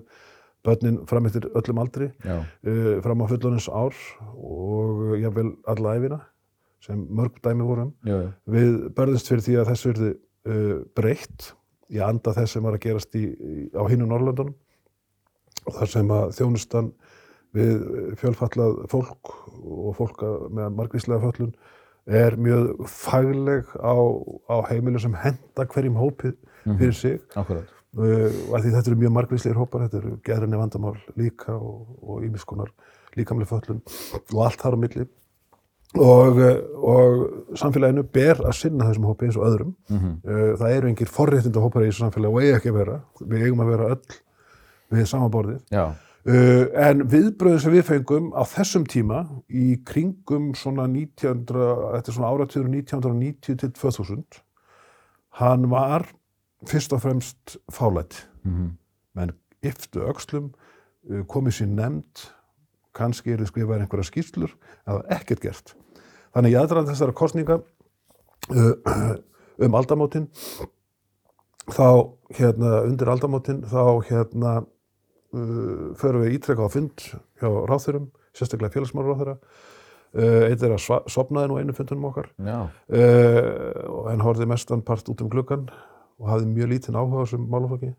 [0.65, 2.39] börnin fram eftir öllum aldri Já.
[2.41, 3.95] uh, fram á fullonins ár
[4.33, 6.19] og jáfnvel alla æfina
[6.83, 7.93] sem mörg dæmi vorum.
[8.07, 8.29] Já, já.
[8.47, 10.11] Við börðumst fyrir því að þessu verði
[10.47, 11.53] uh, breytt
[11.89, 14.53] í anda þess sem var að gerast í, í, á hinu Norrlöndunum
[15.65, 16.91] og þar sem að þjónustan
[17.57, 17.79] við
[18.21, 21.53] fjölfallað fólk og fólk að- með margvíslega föllun
[22.05, 23.93] er mjög fagleg á,
[24.49, 26.31] á heimilu sem henda hverjum hópi
[26.77, 27.19] fyrir sig.
[27.35, 27.65] Akkurat.
[27.97, 32.69] uh, og þetta eru mjög margvíslegir hópar, þetta eru geðrinni vandamál líka og, og ímiskonar
[33.17, 33.81] líkamlega föllun
[34.35, 35.07] og allt þar á milli
[35.97, 40.11] og, uh, og samfélaginu ber að sinna þessum hópi eins og öðrum Mhm.
[40.25, 43.45] uh, það eru engir forréttinda hópar í þessu samfélagi og eiga ekki að vera, við
[43.47, 44.19] eigum að vera öll
[44.91, 45.87] við samaborðið Já.
[46.29, 52.13] Uh, en viðbröðu sem við fengum á þessum tíma í kringum svona 1900, þetta er
[52.13, 54.41] svona áratöður 1990 til 2000
[55.39, 56.05] hann var
[56.67, 58.75] fyrst og fremst fálætt Mhm.
[59.15, 59.31] menn
[59.63, 62.29] yftu uh, komið sér nefnd
[62.99, 65.73] kannski eru skrifaðir einhverja skýrslur það var ekkert gert.
[66.35, 67.59] Þannig ég aðdraðan þessara kostninga
[68.53, 69.15] uh,
[69.65, 70.27] um aldamótin
[71.69, 71.87] þá
[72.37, 77.05] hérna undir aldamótin þá hérna uh, förum við ítrekka á fund
[77.41, 82.29] hjá ráþurum, sérstaklega félagsmáru ráþura uh, eitt er að sopnaði nú einu fundunum okkar.
[82.37, 82.59] Já.
[82.67, 83.41] uh,
[83.89, 85.69] og hann horfði mestan part út um gluggan
[86.19, 87.93] og hafði mjög lítinn áhuga á þessum málaflokki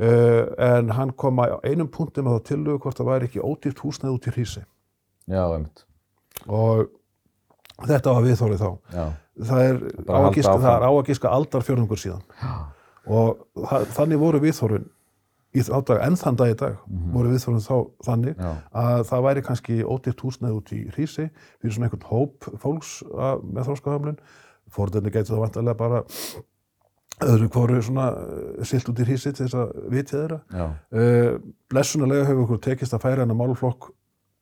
[0.00, 4.14] en hann kom að einum punktum að það tillugu hvort það væri ekki ódýrt húsnæði
[4.16, 4.62] út í hrísi
[5.30, 5.84] Já, einmitt.
[6.48, 6.86] og
[7.86, 9.04] þetta var viðþórið þá Já.
[9.50, 10.62] það er áfram.
[10.64, 12.24] það er áagiska aldarfjörðungur síðan
[13.10, 14.88] og það, þannig voru viðþórin
[15.50, 16.76] í þá dag, en þann dag í dag
[17.14, 18.50] voru viðþórun þá þannig Já.
[18.84, 21.26] að það væri kannski ódýrt húsnæði út í hrísi
[21.60, 24.20] fyrir svona einhvern hóp fólks að, með þróskahöflun
[24.70, 26.02] fórðinni gæti það vantarlega bara
[27.20, 31.38] öðru hvoru svona eh, silt út í hrísi til þess að vitja þeirra uh,
[31.70, 33.90] blessunarlega hefur okkur tekist að færa hennar málflokk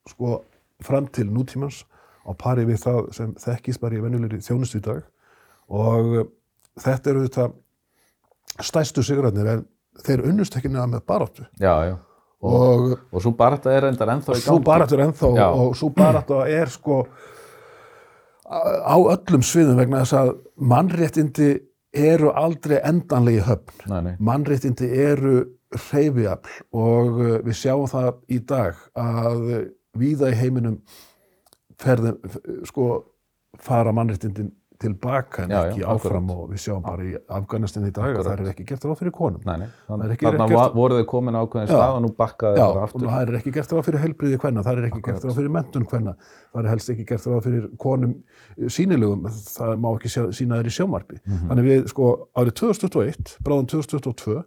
[0.08, 0.40] sko
[0.86, 1.82] fram til nútímans
[2.28, 5.02] á pari við það sem þekkist bara í venjulegri þjónustu í dag
[5.68, 6.28] og uh,
[6.84, 7.48] þetta eru þetta
[8.64, 9.64] stæstu sigræðnir en
[10.06, 11.96] þeir unnust ekki neða með baráttu Já, já.
[12.38, 14.46] Og, og, og svo barata er reyndar ennþá í gangi.
[14.46, 15.46] svo baráttu er ennþá Já.
[15.50, 17.00] og svo baráttu er sko
[18.48, 20.30] á öllum sviðum vegna þess að
[20.70, 21.48] mannréttindi
[21.94, 24.14] eru aldrei endanlegi höfn.
[24.18, 25.36] Mannréttindi eru
[25.88, 29.44] hreyfiafl og uh, við sjáum það í dag að
[29.98, 30.78] víða í heiminum
[31.78, 32.18] ferðum,
[32.66, 32.86] sko,
[33.62, 35.98] fara mannréttindin tilbaka en Já, já, ekki akkurat.
[35.98, 38.26] áfram og við sjáum bara í Afganistan í dag að Akkurat.
[38.28, 39.40] það er ekki gert ráð fyrir konum.
[39.44, 39.68] Nei, nei.
[39.88, 41.74] Þannig va- voru þau komin á ákveðin Já.
[41.74, 43.08] stað og nú bakkaði Já, það og aftur.
[43.08, 45.86] það er ekki gert ráð fyrir heilbriði hvenna, það er ekki gert ráð fyrir mentun
[45.90, 46.14] hvenna,
[46.54, 48.14] það er helst ekki gert ráð fyrir konum
[48.78, 49.22] sínilegum,
[49.58, 51.18] það má ekki sjá, sína þeir í sjómarbi.
[51.26, 51.48] Mhm.
[51.50, 54.44] Þannig við, sko, árið 2021, bráðan 2022,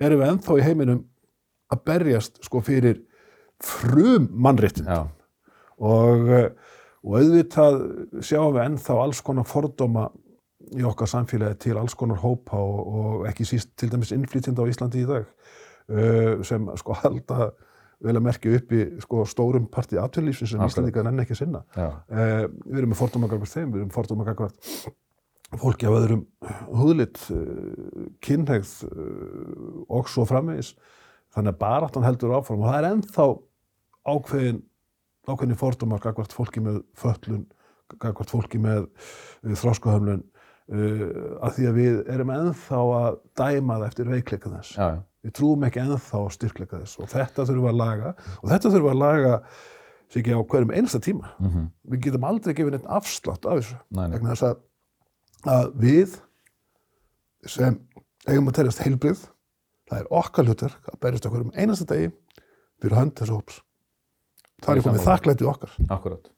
[0.00, 1.04] erum við ennþá í heiminum
[1.72, 3.02] að berjast, sko, fyrir
[3.62, 5.06] frum mannréttin Já,
[5.80, 6.48] og, eh,
[7.02, 7.80] og auðvitað
[8.22, 10.06] sjáum við ennþá alls konar fordóma
[10.72, 14.70] í okkar samfélagi til alls konar hópa og, og ekki síst til dæmis innflytjandi á
[14.70, 17.50] Íslandi í dag uh, sem sko halda
[18.02, 20.64] vel að merkja upp í sko, stórum partí aðtöðlífsins sem.
[20.64, 21.62] Íslandingar nenni ekki að sinna.
[21.76, 24.72] Uh, við erum með fordóma gagvart þeim, við erum fordóma gagvart
[25.60, 26.24] fólki af öðrum
[26.80, 30.74] húðlit, uh, kynhegð uh, og svo framvegis.
[31.32, 33.26] Þannig að baráttan heldur áfram og það er ennþá
[34.12, 34.60] ákveðin,
[35.28, 37.46] ákveðin fordómar gagvart fólki með föllun,
[37.98, 41.06] gagvart fólki með uh, þróskuhöflun uh,
[41.42, 44.76] að því að við erum ennþá að dæma það eftir veikleika þess.
[44.76, 45.00] já, já.
[45.22, 48.90] Við trúum ekki ennþá á styrkleika þess og þetta þurfum að laga og þetta þurfum
[48.90, 49.34] að laga
[50.10, 51.30] sér ekki á hverjum einsta tíma.
[51.38, 53.76] Mm Við getum aldrei gefið neitt afslátt af þessu.
[53.94, 54.56] Vegna þess að,
[55.52, 56.16] að við
[57.46, 57.78] sem
[58.26, 59.22] eigum að teljast heilbrið,
[59.90, 62.10] það er okkar hlutur að berjast okkur um einasta degi
[62.82, 63.62] fyrir hönd þessu hóps.
[64.62, 65.06] Það er komið sammála.
[65.08, 65.76] þakklæti okkar.
[65.96, 66.30] Akkurat.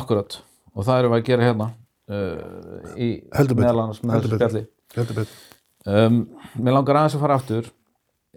[0.00, 0.36] Akkurat.
[0.74, 1.70] Og það erum við að gera hérna
[2.10, 4.62] uh, í annars með þessu spjalli.
[4.96, 5.40] Heldur betur.
[5.90, 6.20] Um,
[6.60, 7.68] mér langar aðeins að fara aftur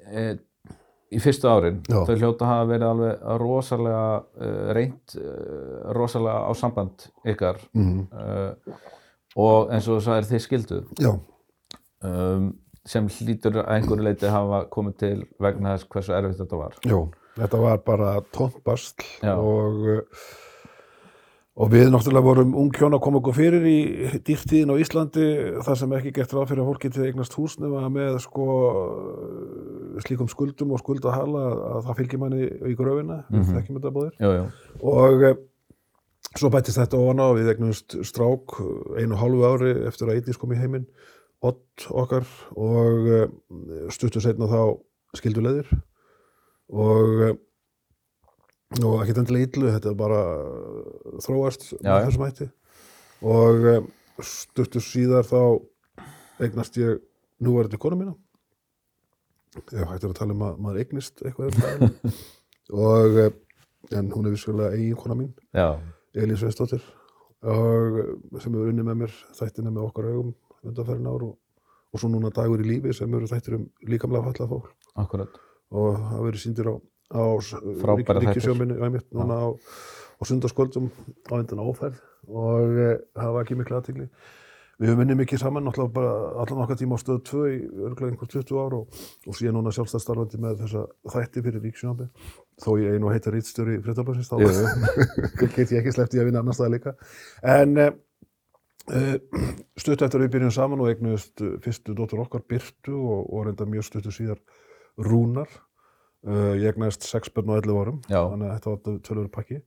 [0.07, 0.21] e,
[1.13, 1.81] í fyrstu árin.
[1.91, 1.99] Já.
[2.07, 8.07] Þau hljóta hafa verið alveg rosalega uh, reynt, uh, rosalega á samband ykkar Mm.
[9.35, 11.11] og eins og það er þið skilduð Já,
[12.05, 12.51] um,
[12.85, 16.75] sem hlýtur að einhverju leiti hafa komið til vegna þess hversu erfitt þetta var.
[16.85, 16.97] já.
[17.33, 19.33] Þetta var bara tómpastl Já.
[19.41, 20.01] og, uh,
[21.57, 23.77] og við náttúrulega vorum ung hjón að koma okkur fyrir í
[24.25, 25.25] dýrtíðin á Íslandi
[25.65, 28.45] þar sem ekki gett ráð fyrir að fólk getið eignast húsnum með sko
[30.03, 31.43] slíkum skuldum og skuldahala
[31.77, 33.53] að það fylgir manni í gröfina, við Mhm.
[33.57, 34.13] þekkjum þetta báðir.
[34.19, 34.45] Jú, jú.
[34.93, 35.35] og eh,
[36.37, 40.37] svo bættist þetta ofan á við eignumst strák eh, einu hálfu ári eftir að Eidís
[40.39, 40.87] kom í heiminn
[41.43, 42.23] Ott okkar
[42.55, 43.27] og eh,
[43.91, 44.79] stuttu setna þá
[45.17, 45.67] skildulegðir
[46.73, 47.35] og eh,
[48.81, 52.47] og ekkert endilega illu þetta er bara eh, þróast Já, með þessum hætti.
[53.33, 53.83] Og eh,
[54.25, 55.41] stuttu síðar þá
[56.43, 57.03] eignast ég
[57.43, 58.15] núverandi konu mína.
[59.53, 61.93] Ef hægt er að tala um að maður eignist eitthvað um
[62.87, 63.31] og eh,
[63.93, 65.77] en hún er vissulega eigin kona mín Já,
[66.17, 66.81] Elín Sveinsdóttir.
[67.43, 70.33] Og sem hefur unnið með mér þættina með okkar augum
[70.63, 71.33] undanferðin ár og,
[71.91, 74.77] og svo núna dagur í lífi sem eru þættir um líkamlega fallað fólk.
[75.03, 75.41] Akkurat.
[75.73, 76.75] Og það verið síndir á,
[77.13, 77.23] á
[78.21, 80.91] ríkisjóminu núna á, á sundarskvöldum
[81.29, 84.07] á endan áferð og e, það var ekki miklu aðtegli
[84.79, 87.57] við höfum unnið mikið saman allan okkar tíma á stöðu 2 í
[87.89, 92.07] örglega einhver 20 ár og, og síðan núna sjálfstæðstarfandi með þessa þætti fyrir ríkisjómi
[92.63, 94.37] þó ég einu heita rítstjóri fréttablasins þá
[95.55, 96.95] get ég ekki sleppt í að vinna annar staðar líka.
[97.53, 97.87] En e,
[99.81, 103.47] stutt eftir að við byrjum saman og eignuðust eh, fyrstu dóttur okkar Byrtu og, og
[103.47, 104.41] reynda mjög stuttu síðar
[104.99, 105.49] Rúnar.
[106.23, 108.21] Uh, ég egnaðist 6 börn á 11 árum Já.
[108.31, 109.57] þannig að þetta var tölur pakki.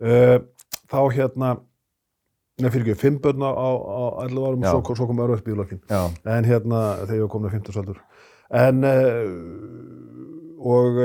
[0.00, 0.38] Uh,
[0.88, 1.50] þá hérna
[2.60, 5.80] nefnir fyrir ekki, 5 börn á, á 11 árum og svo, svo kom örvægt bílokkin
[5.88, 8.00] Já, en hérna þegar ég var komin að 50 aldur
[8.60, 9.28] en uh,
[10.60, 10.98] og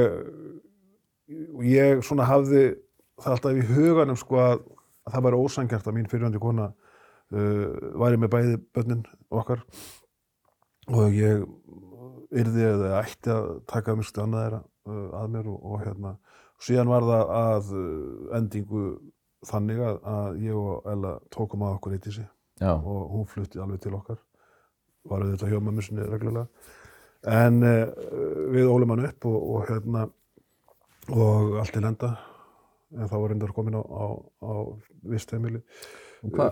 [1.64, 2.64] ég svona hafði
[3.22, 4.64] það alltaf í huganum sko að,
[5.08, 7.68] að það væri ósangjart að mín fyrirvændi kona uh,
[8.02, 9.64] væri með bæði börnin okkar.
[10.92, 11.46] Og ég
[12.34, 16.14] yrði eða ætti að taka mér stu annað þeirra uh, að mér og, og hérna.
[16.66, 18.86] Síðan var það að uh, endingu
[19.46, 22.30] þannig að, að ég og Ella tókum að okkur eitt í sig.
[22.62, 24.22] Já, og hún flutti alveg til okkar.
[25.06, 26.48] Var auðvitað hjá mömmu sinni reglulega.
[27.36, 27.84] En uh,
[28.54, 30.08] við ólum hann upp og, og hérna
[31.14, 32.16] og allt til enda.
[32.96, 34.06] En þá var reyndar komin á, á,
[34.46, 34.54] á
[35.12, 35.62] vist heimili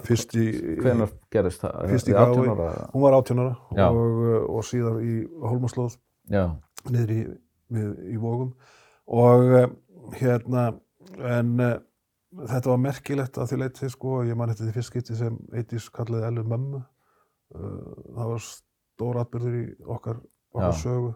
[0.07, 0.47] fyrst í,
[0.81, 1.79] Hvenær gerist það?
[1.93, 2.21] Fyrst í Gái.
[2.27, 2.87] 18 ára?
[2.93, 5.97] hún var 18 ára og, uh, og síðar í Hólmaslóð
[6.31, 6.45] Já,
[6.89, 7.21] niður í,
[8.13, 8.53] í Vógum
[9.07, 9.65] og uh,
[10.19, 10.69] hérna
[11.19, 11.75] en uh,
[12.49, 15.89] þetta var merkilegt að því leiti sko, ég man þetta því fyrst skipti sem Eidís
[15.93, 16.83] kallaði Ellu mömmu.
[17.53, 20.21] Uh, það var stór atbyrður í okkar,
[20.55, 21.11] okkar sögu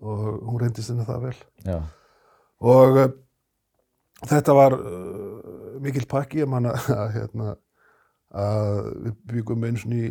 [0.00, 1.34] og hún reyndist henni það vel.
[1.66, 1.78] Já,
[2.64, 3.00] og
[4.30, 7.54] þetta var uh, mikil pakki ég man að, hérna,
[8.30, 10.04] að við byggum eins og í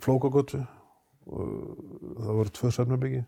[0.00, 0.60] flókagötu
[1.30, 3.20] og það voru tvö svefnabyggi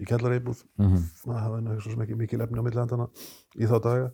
[0.00, 3.08] í kellareibúð mm það hafði sem ekki mikil efni á millihandana
[3.58, 4.12] í þá daga.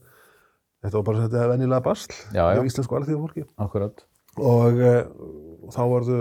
[0.83, 4.05] Þetta var bara þetta venjulega basl hjá íslensku alþjóða fólki akkurat.
[4.39, 6.21] og uh, þá var þau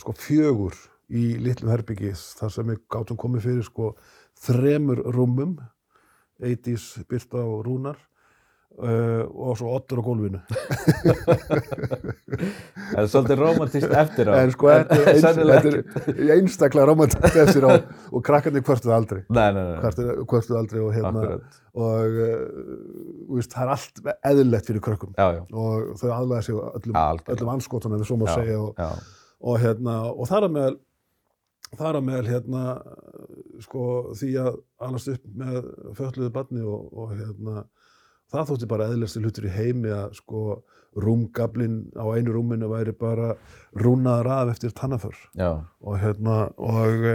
[0.00, 0.76] sko fjögur
[1.08, 3.94] í litlu herbyggi þar sem við gátum komið fyrir sko
[4.42, 5.56] þremur rúmum
[6.42, 7.96] Eidís, Birta og Rúnar
[8.82, 10.40] uh, og svo Ottur á gólfinu.
[12.30, 14.32] Það er svolítið romantist eftir á.
[14.40, 15.78] en sko þetta er,
[16.36, 17.72] einstaklega romantist eftir á.
[18.12, 19.22] Og krakkarnir hvörtuð aldrei.
[19.28, 21.60] Nei, nei, nei, hvörtuð, hvörtuð aldrei og hérna akkurat.
[21.76, 25.14] og uh, það er allt eðlilegt fyrir krökkum.
[25.16, 26.98] Já, já, og þau aðlæða sig öllum,
[27.36, 28.58] öllum anskotunum við svo má segja.
[28.60, 29.06] Og,
[29.46, 30.76] og hérna og þar að meðal
[31.76, 32.62] þar að meðal hérna
[33.64, 33.86] sko
[34.16, 35.56] því að alast upp með
[35.98, 37.64] fötluðu barni og, og hérna
[38.32, 40.42] það þótti bara eðlilegsti hlutur í heimi að sko
[40.96, 43.34] rúmgablin á einu rúminu væri bara
[43.76, 45.16] rúnaður af eftir tannaför.
[45.84, 47.06] Og hérna og,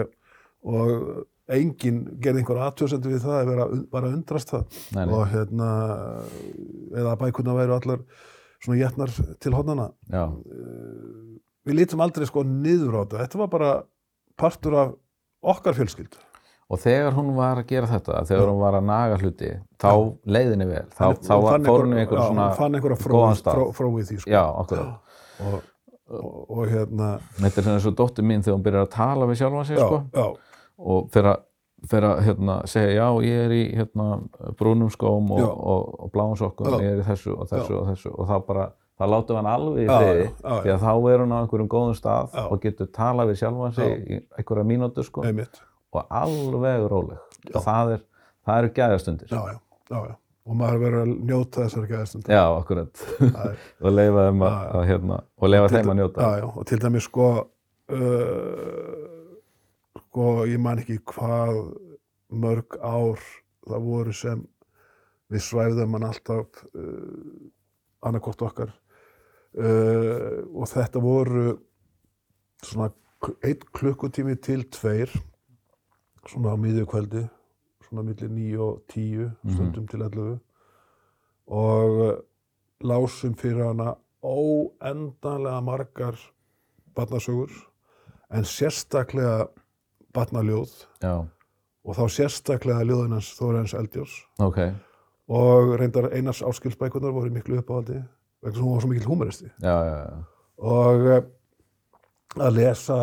[0.61, 4.77] og enginn gerði einhver aðtöðsendur við það að vera bara undrast það.
[4.95, 5.69] Nei, nei, og hérna
[6.93, 8.03] eða að bækurna væru allar
[8.61, 9.89] svona jætnar til hodnana
[11.65, 13.23] við lítum aldrei sko niður á þetta.
[13.25, 13.71] Þetta var bara
[14.37, 14.93] partur af
[15.41, 16.19] okkar fjölskyld
[16.71, 19.49] og þegar hún var að gera þetta, þegar hún var að naga hluti,
[19.81, 19.89] þá
[20.37, 23.05] leiðinni vel, þá, þá fór hún í einhver- einhver já, svona, hún fann einhverja góðan
[23.11, 23.59] fróið stað.
[23.59, 24.31] fró, fróið því sko.
[24.31, 25.19] já, akkurat.
[25.41, 25.61] og,
[26.11, 27.09] og, og hérna
[27.41, 29.87] Þetta er svona svo dóttir mín þegar hún byrjar að tala við sjálfa sig, já,
[29.87, 30.27] sko, já,
[30.91, 34.07] og fyrir að, hérna, segja, já, ég er í hérna,
[34.59, 37.79] brúnum skóm og, og, bláum sokkum, ég er í þessu og þessu Já.
[37.81, 38.11] og þessu.
[38.21, 38.65] Og þá bara,
[39.01, 40.29] það látum hann alveg í já,
[40.61, 43.95] því að þá er hún á einhverjum góðum stað og getur talað við sjálfa sig
[44.13, 45.57] í einhverja mínútur, sko, einmitt
[45.91, 47.21] og alveg róleg.
[47.51, 48.03] Það er,
[48.47, 49.31] það eru gæðastundir.
[49.31, 49.57] já, já,
[49.91, 50.15] já, já.
[50.47, 53.01] og maður verður að njóta þessari gæðastund Já, akkurat.
[53.83, 56.21] og leifa þeim að, að hérna, og leifa þeim að njóta.
[56.27, 57.27] já, já, og til dæmis sko
[57.91, 59.01] uh,
[60.01, 61.59] sko ég man ekki hvað
[62.31, 63.19] mörg ár
[63.67, 64.45] það voru sem
[65.31, 67.49] við svæfðum hann alltaf uh,
[68.07, 68.71] annarkort okkar
[69.59, 71.45] uh, og þetta voru
[72.65, 72.89] svona
[73.45, 75.11] einn klukkutími til tveir
[76.29, 77.25] svona á miðju kvöldi
[77.87, 80.39] svona millir níu og tíu stundum til 11
[81.51, 82.13] og uh,
[82.83, 86.19] lásum fyrir hana óendanlega margar
[86.95, 87.51] barnasögur
[88.31, 89.47] en sérstaklega
[90.13, 90.71] barnaljóð.
[91.01, 91.25] Já,
[91.81, 94.59] og þá sérstaklega ljóðinans Þórens Eldjórs ok.
[95.31, 98.01] og reyndar Einars áskilsbækunar voru miklu uppáhaldi
[98.41, 99.49] vegna sem hún var svo mikil húmoristi.
[99.61, 100.23] Já, já, já.
[100.57, 101.23] og eh,
[102.37, 102.99] að lesa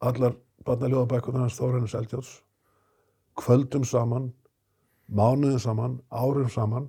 [0.00, 2.32] allar barnaljóðabækunar hans Þórens Eldjórs
[3.38, 4.32] kvöldum saman
[5.08, 6.88] mánuðum saman, árum saman.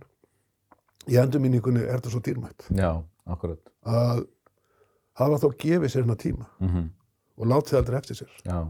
[1.06, 2.68] Í endurminningunni er þetta svo dýrmætt.
[2.74, 3.62] Já, akkurat.
[3.86, 4.26] að
[5.20, 6.92] hafa þá gefið sér hérna tíma Mm
[7.36, 8.30] og látið aldrei eftir sér.
[8.48, 8.64] Já,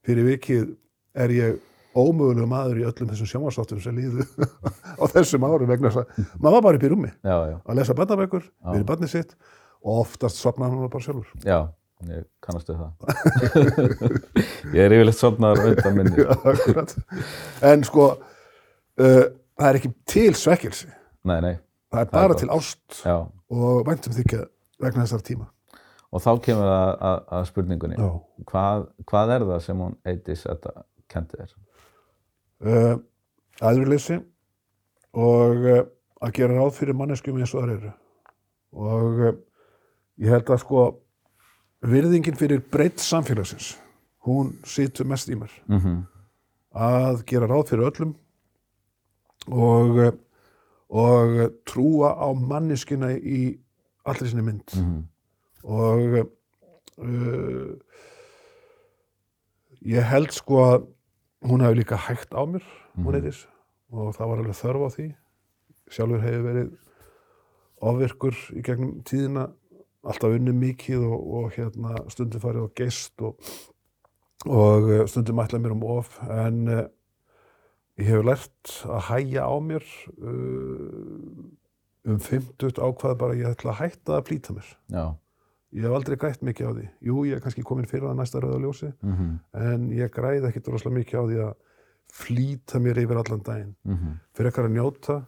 [0.00, 0.70] fyrir vikið
[1.20, 1.58] er ég
[1.92, 4.24] ómögulega maður í öllum þessum sjónvarsáttum sem líðu
[5.00, 7.58] á þessum árum vegna þess að maður var bara upp í rúmi já, já.
[7.60, 9.36] að lesa barnabækur fyrir barnið sitt
[9.84, 11.28] og oftast sopnaði hann bara sjálfur.
[11.44, 11.58] Já,
[12.12, 12.92] ég kannast við það.
[14.76, 16.14] ég er yfirleitt sopnaður undan minni.
[16.26, 16.94] Já, akkurat.
[17.72, 19.24] en sko uh,
[19.56, 20.90] það er ekki til svekkelsi
[21.26, 21.54] Nei, nei,
[21.90, 23.16] það er Það er bara til ást já.
[23.50, 24.42] og væntum þykja
[24.84, 25.48] vegna þessar tíma
[26.14, 27.96] Og þá kemur það að, að, að spurningunni.
[28.46, 30.70] Hvað, hvað er það sem hún eittis þetta
[31.12, 31.50] kendi þér?
[32.64, 32.94] uh,
[33.66, 34.16] aðurleysi
[35.16, 35.82] og uh,
[36.24, 37.90] að gera ráð fyrir manneskjum eins og það eru
[38.86, 39.34] og uh,
[40.22, 40.86] ég held að sko
[41.86, 43.76] virðingin fyrir breytt samfélagsins
[44.26, 45.52] hún situr mest í mér.
[45.70, 46.04] Mm
[46.76, 48.14] að gera ráð fyrir öllum
[49.48, 50.20] og
[50.86, 51.32] og
[51.66, 53.58] trúa á manneskjuna í
[54.06, 54.70] allri sinni mynd.
[54.70, 55.02] -hmm.
[55.64, 56.28] og
[56.98, 57.72] uh,
[59.82, 60.86] ég held sko að
[61.42, 62.62] hún hefur líka hægt á mér
[62.94, 63.48] hún heitis
[63.90, 65.14] og það var alveg þörf á því.
[65.90, 66.70] Sjálfur hefur verið
[67.80, 69.50] ofvirkur í gegnum tíðina
[70.06, 73.40] alltaf unni mikið og, og hérna stundum farið á geist og
[74.46, 76.84] og uh, stundum ætla mér um of en uh,
[77.98, 79.86] ég hef lært að hæja á mér
[80.20, 81.46] uh,
[82.06, 84.66] um 50 ákvað bara ég ætla að hætta að flýta mér.
[84.92, 85.04] Já,
[85.74, 86.88] ég hef aldrei grætt mikið á því.
[87.08, 91.00] Jú, ég er kannski komin fyrir að næsta rauðaljósi mhm, en ég græði ekkit rosalega
[91.00, 91.56] mikið á því að
[92.16, 93.74] flýta mér yfir allan daginn.
[93.88, 95.18] Mhm, fyrir ekkar að njóta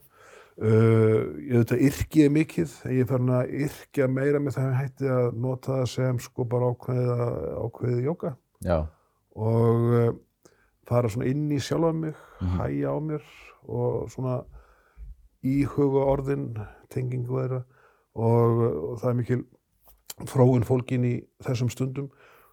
[0.59, 5.11] uh, ég auðvitað yrkið mikið ég er farin að yrkja meira með það að hætti
[5.14, 7.12] að nota það sem sko bara ákveðið
[7.66, 8.34] ákveðið jóka
[9.38, 10.12] og uh,
[10.88, 12.59] fara svona inn í sjálfa mig Mhm.
[12.61, 13.22] hæja á mér
[13.68, 14.36] og svona
[15.44, 16.44] íhuga orðin
[16.90, 17.62] tengingu þeirra.
[18.14, 19.40] Og, og það er mikil
[20.26, 22.09] fróun fólkin í þessum stundum.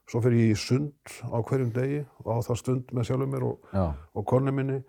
[0.09, 0.93] Svo fer ég í sund
[1.29, 3.69] á hverjum degi og á það stund með sjálfum mér og,
[4.13, 4.79] og konu minni.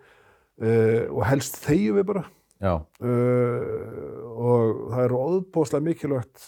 [0.57, 2.23] Uh, og helst þegjum við bara
[2.63, 6.47] uh, og það er óðbóðslega mikilvægt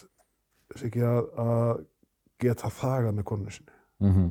[0.80, 1.82] ekki, að, að
[2.42, 3.76] geta þagað með konu sinni.
[4.06, 4.30] Mhm,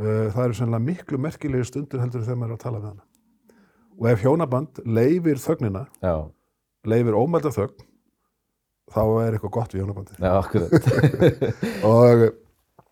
[0.00, 3.06] uh, það eru sennilega miklu merkilegir stundur heldur þegar maður er að tala við hana.
[3.98, 6.14] Og ef hjónaband leifir þögnina já,
[6.86, 7.86] leifir ómælda þögn
[8.88, 10.70] þá er eitthvað gott við hjónabandi já, akkurat.
[11.92, 12.28] og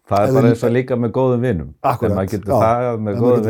[0.06, 1.70] Það er bara eins og líka með góðum vinum.
[1.82, 3.46] Akkurat, Þegar maður getur þagað með góðum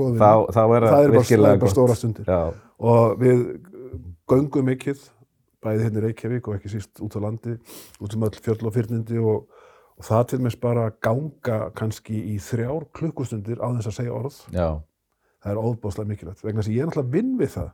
[0.00, 1.74] góðum þá, er það er bara, það virkilega er bara gott.
[1.74, 2.24] stóra stundir.
[2.26, 2.38] Já,
[2.90, 3.44] og við
[4.30, 5.02] göngum mikið
[5.64, 7.56] bæði hérna í Reykjavík og ekki síst út á landi
[8.00, 9.50] út um öll fjöll og fyrnindi og,
[9.98, 14.16] og það til mér bara að ganga kannski í þrjár klukkustundir á þess að segja
[14.16, 14.38] orð.
[14.54, 14.68] Já,
[15.44, 17.70] það er óbáslega mikilvægt vegna þess að ég er náttúrulega vinn við það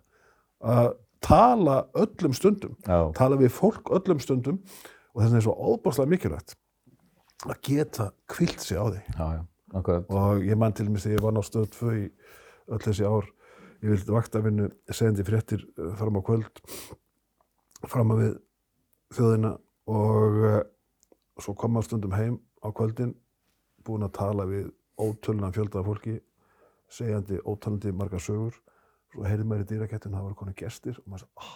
[0.77, 0.93] að
[1.27, 6.13] tala öllum stundum já, tala við fólk öllum stundum og þess vegna er svo óbáslega
[6.13, 6.57] mikilvægt
[7.47, 9.01] að geta kvilt sig á því.
[9.13, 9.43] Já, já,
[9.79, 10.11] akkurat.
[10.11, 12.05] og ég man til mér þegar ég var á stöð 2 í
[12.67, 13.29] öll þessi ár
[13.83, 16.63] ég vildi vaktavinnu segjandi fréttir eh, fram á kvöld
[17.87, 18.33] fram að við
[19.17, 19.53] þjóðina
[19.93, 20.63] og uh,
[21.39, 23.13] svo kom maður stundum heim á kvöldin
[23.87, 24.67] búin að tala við
[24.99, 26.17] ótölunan fjölda af fólki
[26.91, 28.55] segjandi ótalandi margar sögur.
[29.13, 31.55] Svo heyrði maður í dýrakettin það voru konu gestir og maður sagði, oh,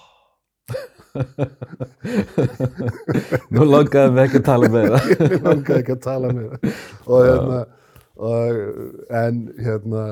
[3.50, 5.04] Nú langaði mig ekki að tala með það.
[5.24, 6.58] ég langaði ekki að tala með það
[7.10, 7.58] og hérna
[8.20, 10.02] en hérna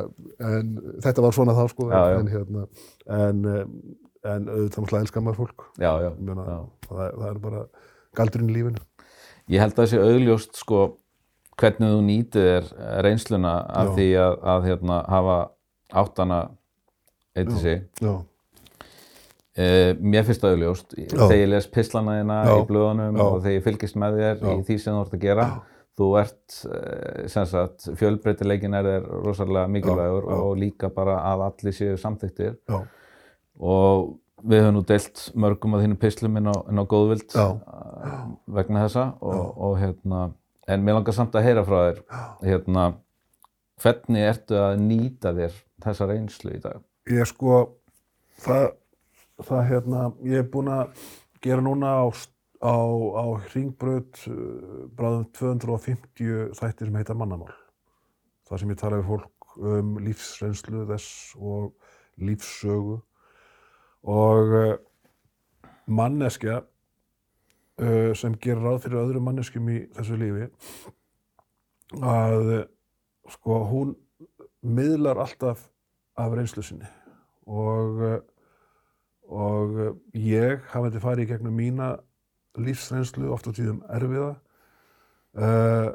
[0.40, 0.68] en
[1.04, 2.18] þetta var svona þá sko Já, já.
[2.22, 2.62] en hérna
[3.06, 3.42] en,
[4.24, 6.58] en auðvitað náttúrulega elskar maður fólk Já, já, Ég meina, já.
[6.88, 7.62] það, það er bara
[8.20, 8.84] galdurinn í lífinu
[9.48, 10.80] Ég held að það sé augljóst sko
[11.58, 12.66] hvernig þú nýtið er
[13.06, 13.94] reynsluna af Já.
[13.98, 15.38] því að, að hérna, hafa
[16.02, 16.40] áttana
[17.38, 17.86] eitt í sig.
[18.04, 18.16] já,
[19.58, 22.50] Uh, mér finnst það augljóst, þegar ég les pislana þína Já.
[22.60, 23.22] í blöðunum Já.
[23.24, 24.50] og þegar ég fylgist með þér Já.
[24.52, 25.46] í því sem þú ert að gera
[25.98, 30.38] þú ert, uh, sem sagt fjölbreytileikin er þér rosalega mikilvægur Já, já.
[30.46, 32.78] og líka bara að allir séu samþyktir já,
[33.58, 37.56] og við höfum nú deilt mörgum af þínu pislum inn á, inn á góðvild uh,
[38.46, 40.28] vegna þessa og, og hérna,
[40.70, 42.02] en mér langar samt að heyra frá þér
[42.46, 42.84] hérna,
[43.82, 46.78] hvernig ertu að nýta þér þessa reynslu í dag?
[47.10, 47.58] ég sko
[48.44, 48.68] það,
[49.42, 50.94] það hérna ég er búin að
[51.42, 52.06] gera núna á,
[52.58, 57.52] á, á ringbraut uh, bráðum 250 þættir sem heita mannamál.
[58.48, 61.70] Það sem ég tala við fólk um lífsreynslu þess og
[62.18, 62.98] lífssögu.
[64.08, 64.74] Og uh,
[65.86, 70.50] manneskja uh, sem gerir ráð fyrir öðrum manneskjum í þessu lífi
[72.04, 72.66] að
[73.32, 73.94] sko hún
[74.60, 75.62] miðlar alltaf
[76.18, 76.88] af reynslu sinni.
[77.48, 78.02] Og,
[79.32, 79.78] og
[80.12, 81.94] ég hafði farið í gegnum mína
[82.56, 84.32] lífsreynslu oft á tíðum erfiða.
[85.38, 85.92] Uh,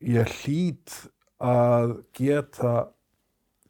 [0.00, 0.94] ég hlýt
[1.42, 2.88] að geta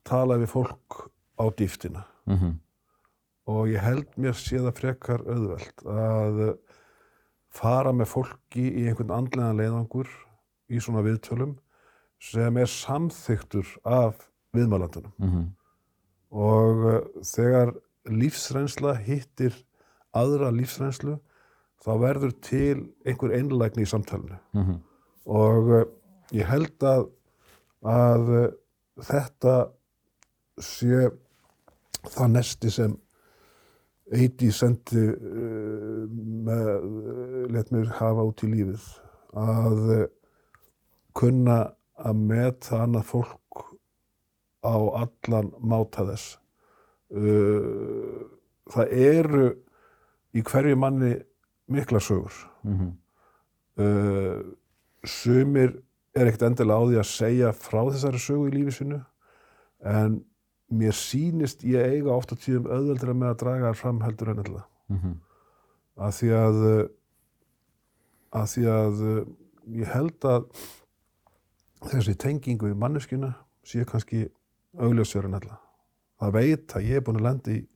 [0.07, 2.07] tala við fólk á dýftina.
[2.31, 2.39] Mm
[3.47, 6.41] og ég held mér sé það frekar auðvelt að
[7.55, 10.11] fara með fólki í einhvern andlegan leiðangur
[10.67, 11.55] í svona viðtölum
[12.23, 14.27] sem er samþyktur af
[14.57, 15.13] viðmælandunum.
[15.21, 15.47] -hmm.
[16.31, 17.75] og uh, þegar
[18.07, 19.55] lífsreynsla hittir
[20.13, 21.19] aðra lífsreynslu
[21.85, 24.77] þá verður til einhver einlægni í samtalenu Mm
[25.27, 25.87] og uh,
[26.31, 27.09] ég held að
[27.87, 28.45] að uh,
[29.03, 29.55] þetta
[30.63, 31.09] sé
[32.07, 32.95] það nesti sem
[34.07, 36.05] Eiti sendi uh,
[36.47, 36.69] með,
[37.51, 38.85] let mér hafa út í lífið.
[39.35, 39.81] Að
[41.17, 41.57] kunna
[41.99, 43.65] að meta annað fólk
[44.63, 46.37] á allan máta þess.
[47.11, 48.31] Uh,
[48.71, 49.49] það eru
[50.39, 51.17] í hverju manni
[51.69, 52.33] mikla sögur
[52.65, 52.93] -hmm.
[53.79, 54.41] uh,
[55.05, 55.77] sumir
[56.15, 59.01] er ekkert endilega á því að segja frá þessari sögu í lífi sinu
[59.85, 60.25] en
[60.71, 64.39] mér sýnist ég eiga oft á tíðum auðveldra með að draga þær fram heldur en
[64.39, 65.13] alltaf Mhm.
[65.97, 66.89] að því að uh,
[68.33, 69.27] að því að uh,
[69.81, 70.45] ég held að
[71.91, 74.29] þessi tengingu í manneskjuna sé kannski
[74.79, 75.59] augljósverðin alla.
[76.21, 77.67] Það veit að ég er búin að lenda í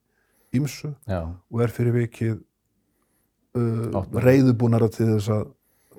[0.53, 1.21] ymsu já,
[1.51, 2.41] og er fyrir vikið
[3.59, 5.49] uh, reyðubúnara til þess að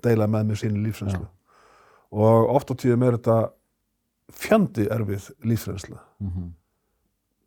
[0.06, 1.28] deila með mér sínu lífsreynslu.
[2.12, 3.38] Og oft á tíðum er þetta
[4.42, 6.02] fjandi erfið lífsreynsla.
[6.20, 6.50] mhm,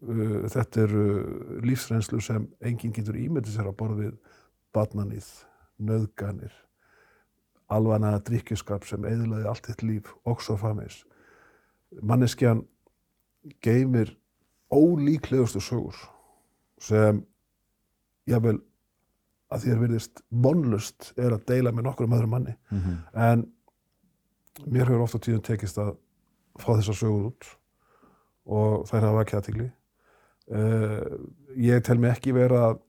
[0.04, 4.10] Uh, þetta er uh, lífsreynslu sem enginn getur ímyndið sér að borða við
[4.76, 5.28] barnanýð,
[5.80, 6.52] nöðganir,
[7.72, 11.06] alvanaða drikkjuskap sem eðlaði allt þitt líf og svo frammeins.
[12.02, 12.66] Manneskjan
[13.64, 14.12] geymir
[14.68, 15.96] ólíklegustu sögur
[16.82, 17.22] sem
[18.28, 18.58] jável
[19.54, 22.56] að þér virðist vonlust er að deila með nokkur um öðrum manni.
[22.74, 23.44] mhm, En
[24.66, 25.94] mér hefur oft á tíðum tekist að
[26.60, 27.48] fá þessar sögur út
[28.46, 29.70] og þær hafa ekki aðtigli.
[30.44, 31.24] Uh,
[31.56, 32.80] ég tel mig ekki vera að,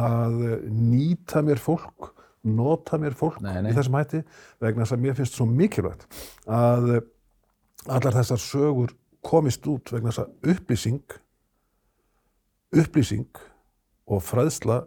[0.00, 0.38] að
[0.72, 2.14] nýta mér fólk,
[2.48, 3.68] nota mér fólk Nei, nei.
[3.70, 4.22] í þessum hætti
[4.64, 6.06] vegna þess að mér finnst svo mikilvægt
[6.48, 7.02] að eh,
[7.92, 11.18] allar þessar sögur komist út vegna þess að upplýsing,
[12.80, 13.28] upplýsing
[14.10, 14.80] og fræðsla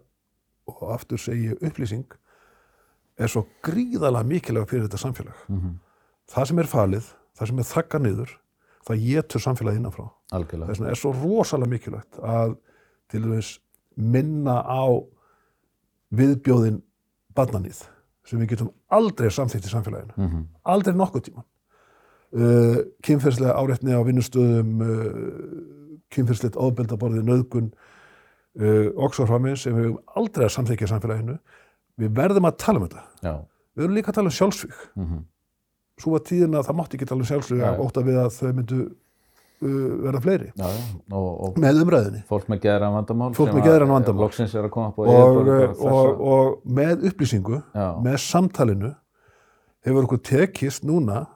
[0.68, 2.05] og aftur segi upplýsing
[3.20, 5.36] er svo gríðalega mikilvæg fyrir þetta samfélag.
[5.49, 5.74] mhm,
[6.34, 7.07] Það sem er falið,
[7.38, 8.30] það sem er þakka niður,
[8.88, 10.05] það getur samfélagið innanfrá.
[10.32, 10.68] algjörlega.
[10.72, 12.55] Þess vegna er svo rosalega mikilvægt að
[13.11, 13.59] til þess
[13.97, 14.84] minna á
[16.14, 16.82] viðbjóðin
[17.36, 17.84] barnanýð
[18.26, 20.14] sem við getum aldrei samþýtt í samfélaginu.
[20.18, 21.45] Mhm, Aldrei nokkuð tíman.
[22.34, 27.68] Uh, kynferðslega áreitni á vinnustöðum, uh, kynferðslegt ofbeldaborðið, nöðgun,
[28.97, 31.38] og svo framins sem við höfum aldrei að samþykja samfélaginu.
[31.99, 33.04] Við verðum að tala um þetta.
[33.24, 33.34] já,
[33.74, 34.76] Við erum líka að tala um sjálfsvík.
[34.95, 35.24] mhm,
[36.01, 37.84] Svo var tíðin að það mátti ekki tala um sjálfsvík Já, að já.
[37.86, 38.78] óta við að þau myndu
[39.64, 40.70] uh, verða fleiri já,
[41.14, 42.22] og, og með umræðinni.
[42.30, 44.24] fólk með geðran vandamál Fólk með að- geðræn vandamál.
[45.14, 45.38] Og,
[45.93, 48.91] og, og, með upplýsingu, já, með samtalinu,
[49.86, 51.28] hefur okkur tekist núna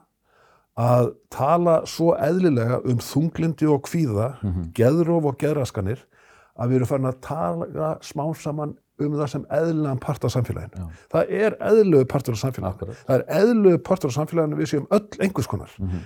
[0.78, 6.02] að tala svo eðlilega um þunglindi og kvíða, mhm, geðróf og geðraskanir,
[6.58, 10.74] að við erum farin að tala smá saman um það sem eðlilegan part af samfélaginu.
[10.74, 10.86] Já.
[11.14, 12.72] Það er eðlilegu partur af samfélaginu.
[12.74, 13.02] Akkurat.
[13.06, 15.70] Það er eðlilegu partur af samfélaginu við séum öll einhvers konar.
[15.78, 16.00] mhm,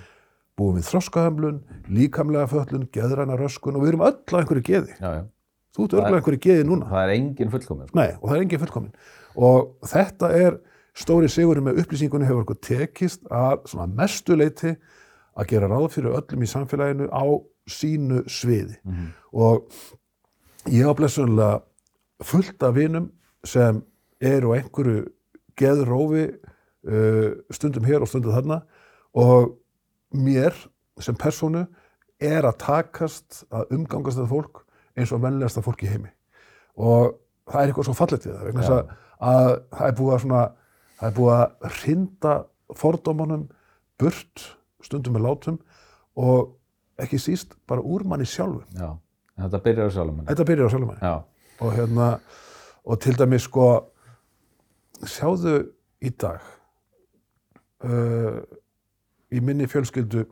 [0.53, 1.55] Búum við þroskahömlun,
[1.89, 4.93] líkamlega föllun, geðræna röskun og við erum öll á einhverju geði.
[5.01, 5.23] já, já.
[5.73, 6.85] Þú ert örgulega einhverju geði núna.
[6.91, 7.97] það er engin fullkomið sko.
[7.97, 8.91] Nei, og það er engin fullkomin.
[9.35, 10.59] Og þetta er
[10.93, 14.75] stóri sigurinn með upplýsingunni hefur okkur tekist að svona mestu leiti
[15.33, 17.23] að gera ráð fyrir öllum í samfélaginu á
[17.65, 18.77] sínu sviði.
[18.85, 19.65] Mhm, Og
[20.71, 21.61] ég á blessunlega
[22.23, 23.09] fullt af vinum
[23.43, 23.81] sem
[24.23, 25.05] eru á einhverju
[25.59, 28.61] geðrófi uh, stundum hér og stundum þarna.
[29.13, 29.57] Og
[30.13, 30.55] mér
[31.01, 31.65] sem persónu
[32.23, 34.63] er að takast að umgangast þetta fólk
[34.97, 36.11] eins og vennilegasta fólk í heimi.
[36.77, 37.15] Og
[37.49, 38.91] það er eitthvað svo fallegt við það vegna þess að,
[39.33, 40.43] að það er búið að svona
[40.99, 42.33] það er búið að hrinda
[42.79, 43.47] fordómanum
[44.01, 44.45] burt
[44.83, 45.57] stundum með látum
[46.19, 46.53] og
[47.01, 48.65] ekki síst bara úr manni sjálfum.
[48.77, 48.93] Já,
[49.39, 51.13] þetta byrjar á henni þetta byrjar á manni já,
[51.59, 52.07] og hérna
[52.83, 53.67] og til dæmis sko
[55.03, 55.55] sjáðu
[56.03, 56.43] í dag
[57.87, 58.39] uh,
[59.33, 60.25] í minni fjölskyldu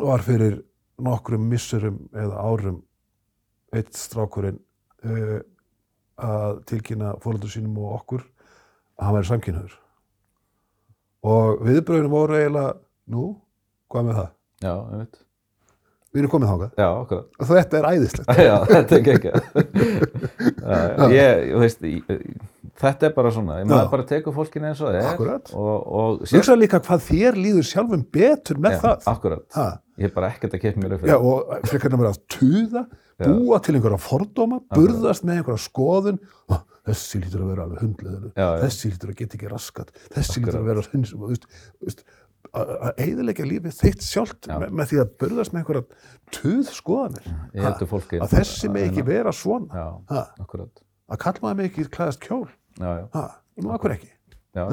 [0.00, 0.60] var fyrir
[1.00, 2.82] nokkrum missurum eða árum
[3.74, 4.60] eitt strákurinn
[5.04, 5.40] uh,
[6.20, 8.26] að tilkynna fóröldur sínum og okkur
[9.00, 9.78] að hann væri samkynnaður
[11.30, 12.76] og viðbröðinu voru eiginlega
[13.12, 13.24] nú,
[13.90, 14.30] hvað með það?
[14.60, 15.20] já, ég veit
[16.10, 18.30] Við erum komið þákað já, okkur og þetta er æðislegt.
[18.50, 19.30] Já, þetta er ekki ekki
[21.14, 22.08] ég, þú veist ég,
[22.80, 23.90] þetta er bara svona, maður Já.
[23.92, 25.52] bara tekur fólkinu eins og það er Akkurat.
[25.54, 29.06] og, og sér, Hugsa líka hvað þér líður sjálfum betur með já, það.
[29.14, 29.68] akkurat, ha,
[30.02, 32.20] ég er bara ekkert að kippa mér upp Já, fyrir og frekar að vera að
[32.34, 32.84] tuða,
[33.20, 36.18] búa til einhverja fordóma, burðast með einhverja skoðun,
[36.90, 38.60] þessi lítur að vera alveg hundleður, Já, já.
[38.64, 40.82] þessi lítur að geta ekki raskat, þessi lítur að vera
[42.54, 44.56] að eyðileggja lífið þitt sjálft Já.
[44.58, 45.82] með, með því að burðast með einhverja
[46.34, 47.28] tuð skoðanir.
[47.54, 50.22] heldur fólki Að þessi með ekki vera svona, ha,
[51.10, 52.48] að kall maður með ekki klæðast kjól,
[52.80, 53.26] ha,
[53.60, 54.10] nú akkur ekki.
[54.58, 54.64] Ha,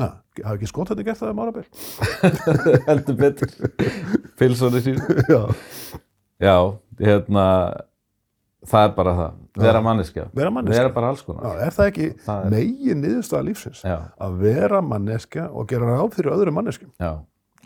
[0.41, 1.65] hafa ekki skotarnir gert það um árabil?
[2.89, 3.51] heldur betur.
[4.39, 4.97] Pilsóni sín
[5.29, 5.43] Já.
[6.41, 6.55] já,
[6.97, 7.43] hérna
[8.67, 10.25] það er bara það, vera manneskja.
[10.33, 10.81] Vera manneskja.
[10.81, 11.61] vera bara alls konar.
[11.61, 13.83] Er það ekki Það er- megin niðurstaða lífsins?
[13.85, 16.89] já, Að vera manneskja og gera ráð fyrir öðrum manneskjum.
[16.97, 17.11] já,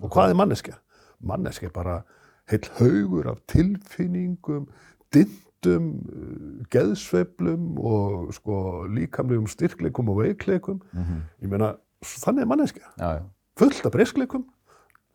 [0.02, 0.74] Og hvað er manneskja?
[1.22, 2.02] Manneskja er bara
[2.50, 4.68] heill haugur af tilfinningum,
[5.14, 8.56] dindum, uh, geðsveiflum og sko
[8.92, 10.82] líkamlegum styrkleikum og veikleikum.
[10.94, 11.74] mhm, Ég meina,
[12.04, 12.88] þannig er manneskja.
[13.00, 13.22] já, já,
[13.60, 14.46] Fullt af breyskleikum,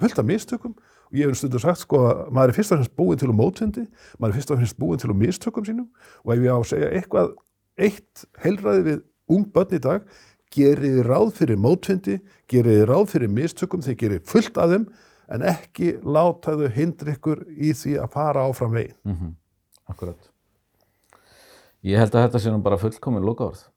[0.00, 0.74] fullt af mistökum.
[1.06, 3.36] Og ég hef stundur sagt sko að maður er fyrst og fremst búin til um
[3.38, 3.86] mótvindi,
[4.18, 5.86] maður er fyrst og fremst búin til um mistökum sínum
[6.24, 7.34] og ef ég á að segja eitthvað,
[7.78, 10.02] eitt heilræði við ung börn í dag,
[10.54, 12.20] gerið þið ráð fyrir mótvindi,
[12.50, 14.86] gerið þið ráð fyrir mistökum, þeir gerið fullt af þeim
[15.34, 18.98] en ekki láta þau hindra ykkur í því að fara áfram veginn.
[19.04, 19.34] Mm
[19.86, 20.18] Akkurat.
[21.86, 23.68] Ég held að þetta sé nú bara fullkomin lokaorð.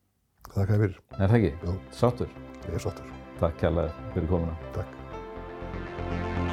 [0.50, 0.98] Þakka þér fyrir.
[1.20, 1.52] Er það ekki?
[1.62, 1.76] Jú.
[1.94, 2.36] Sáttur.
[2.66, 3.16] Ég er sáttur.
[3.38, 4.58] Takk kærlega fyrir komuna.
[4.74, 6.49] Takk.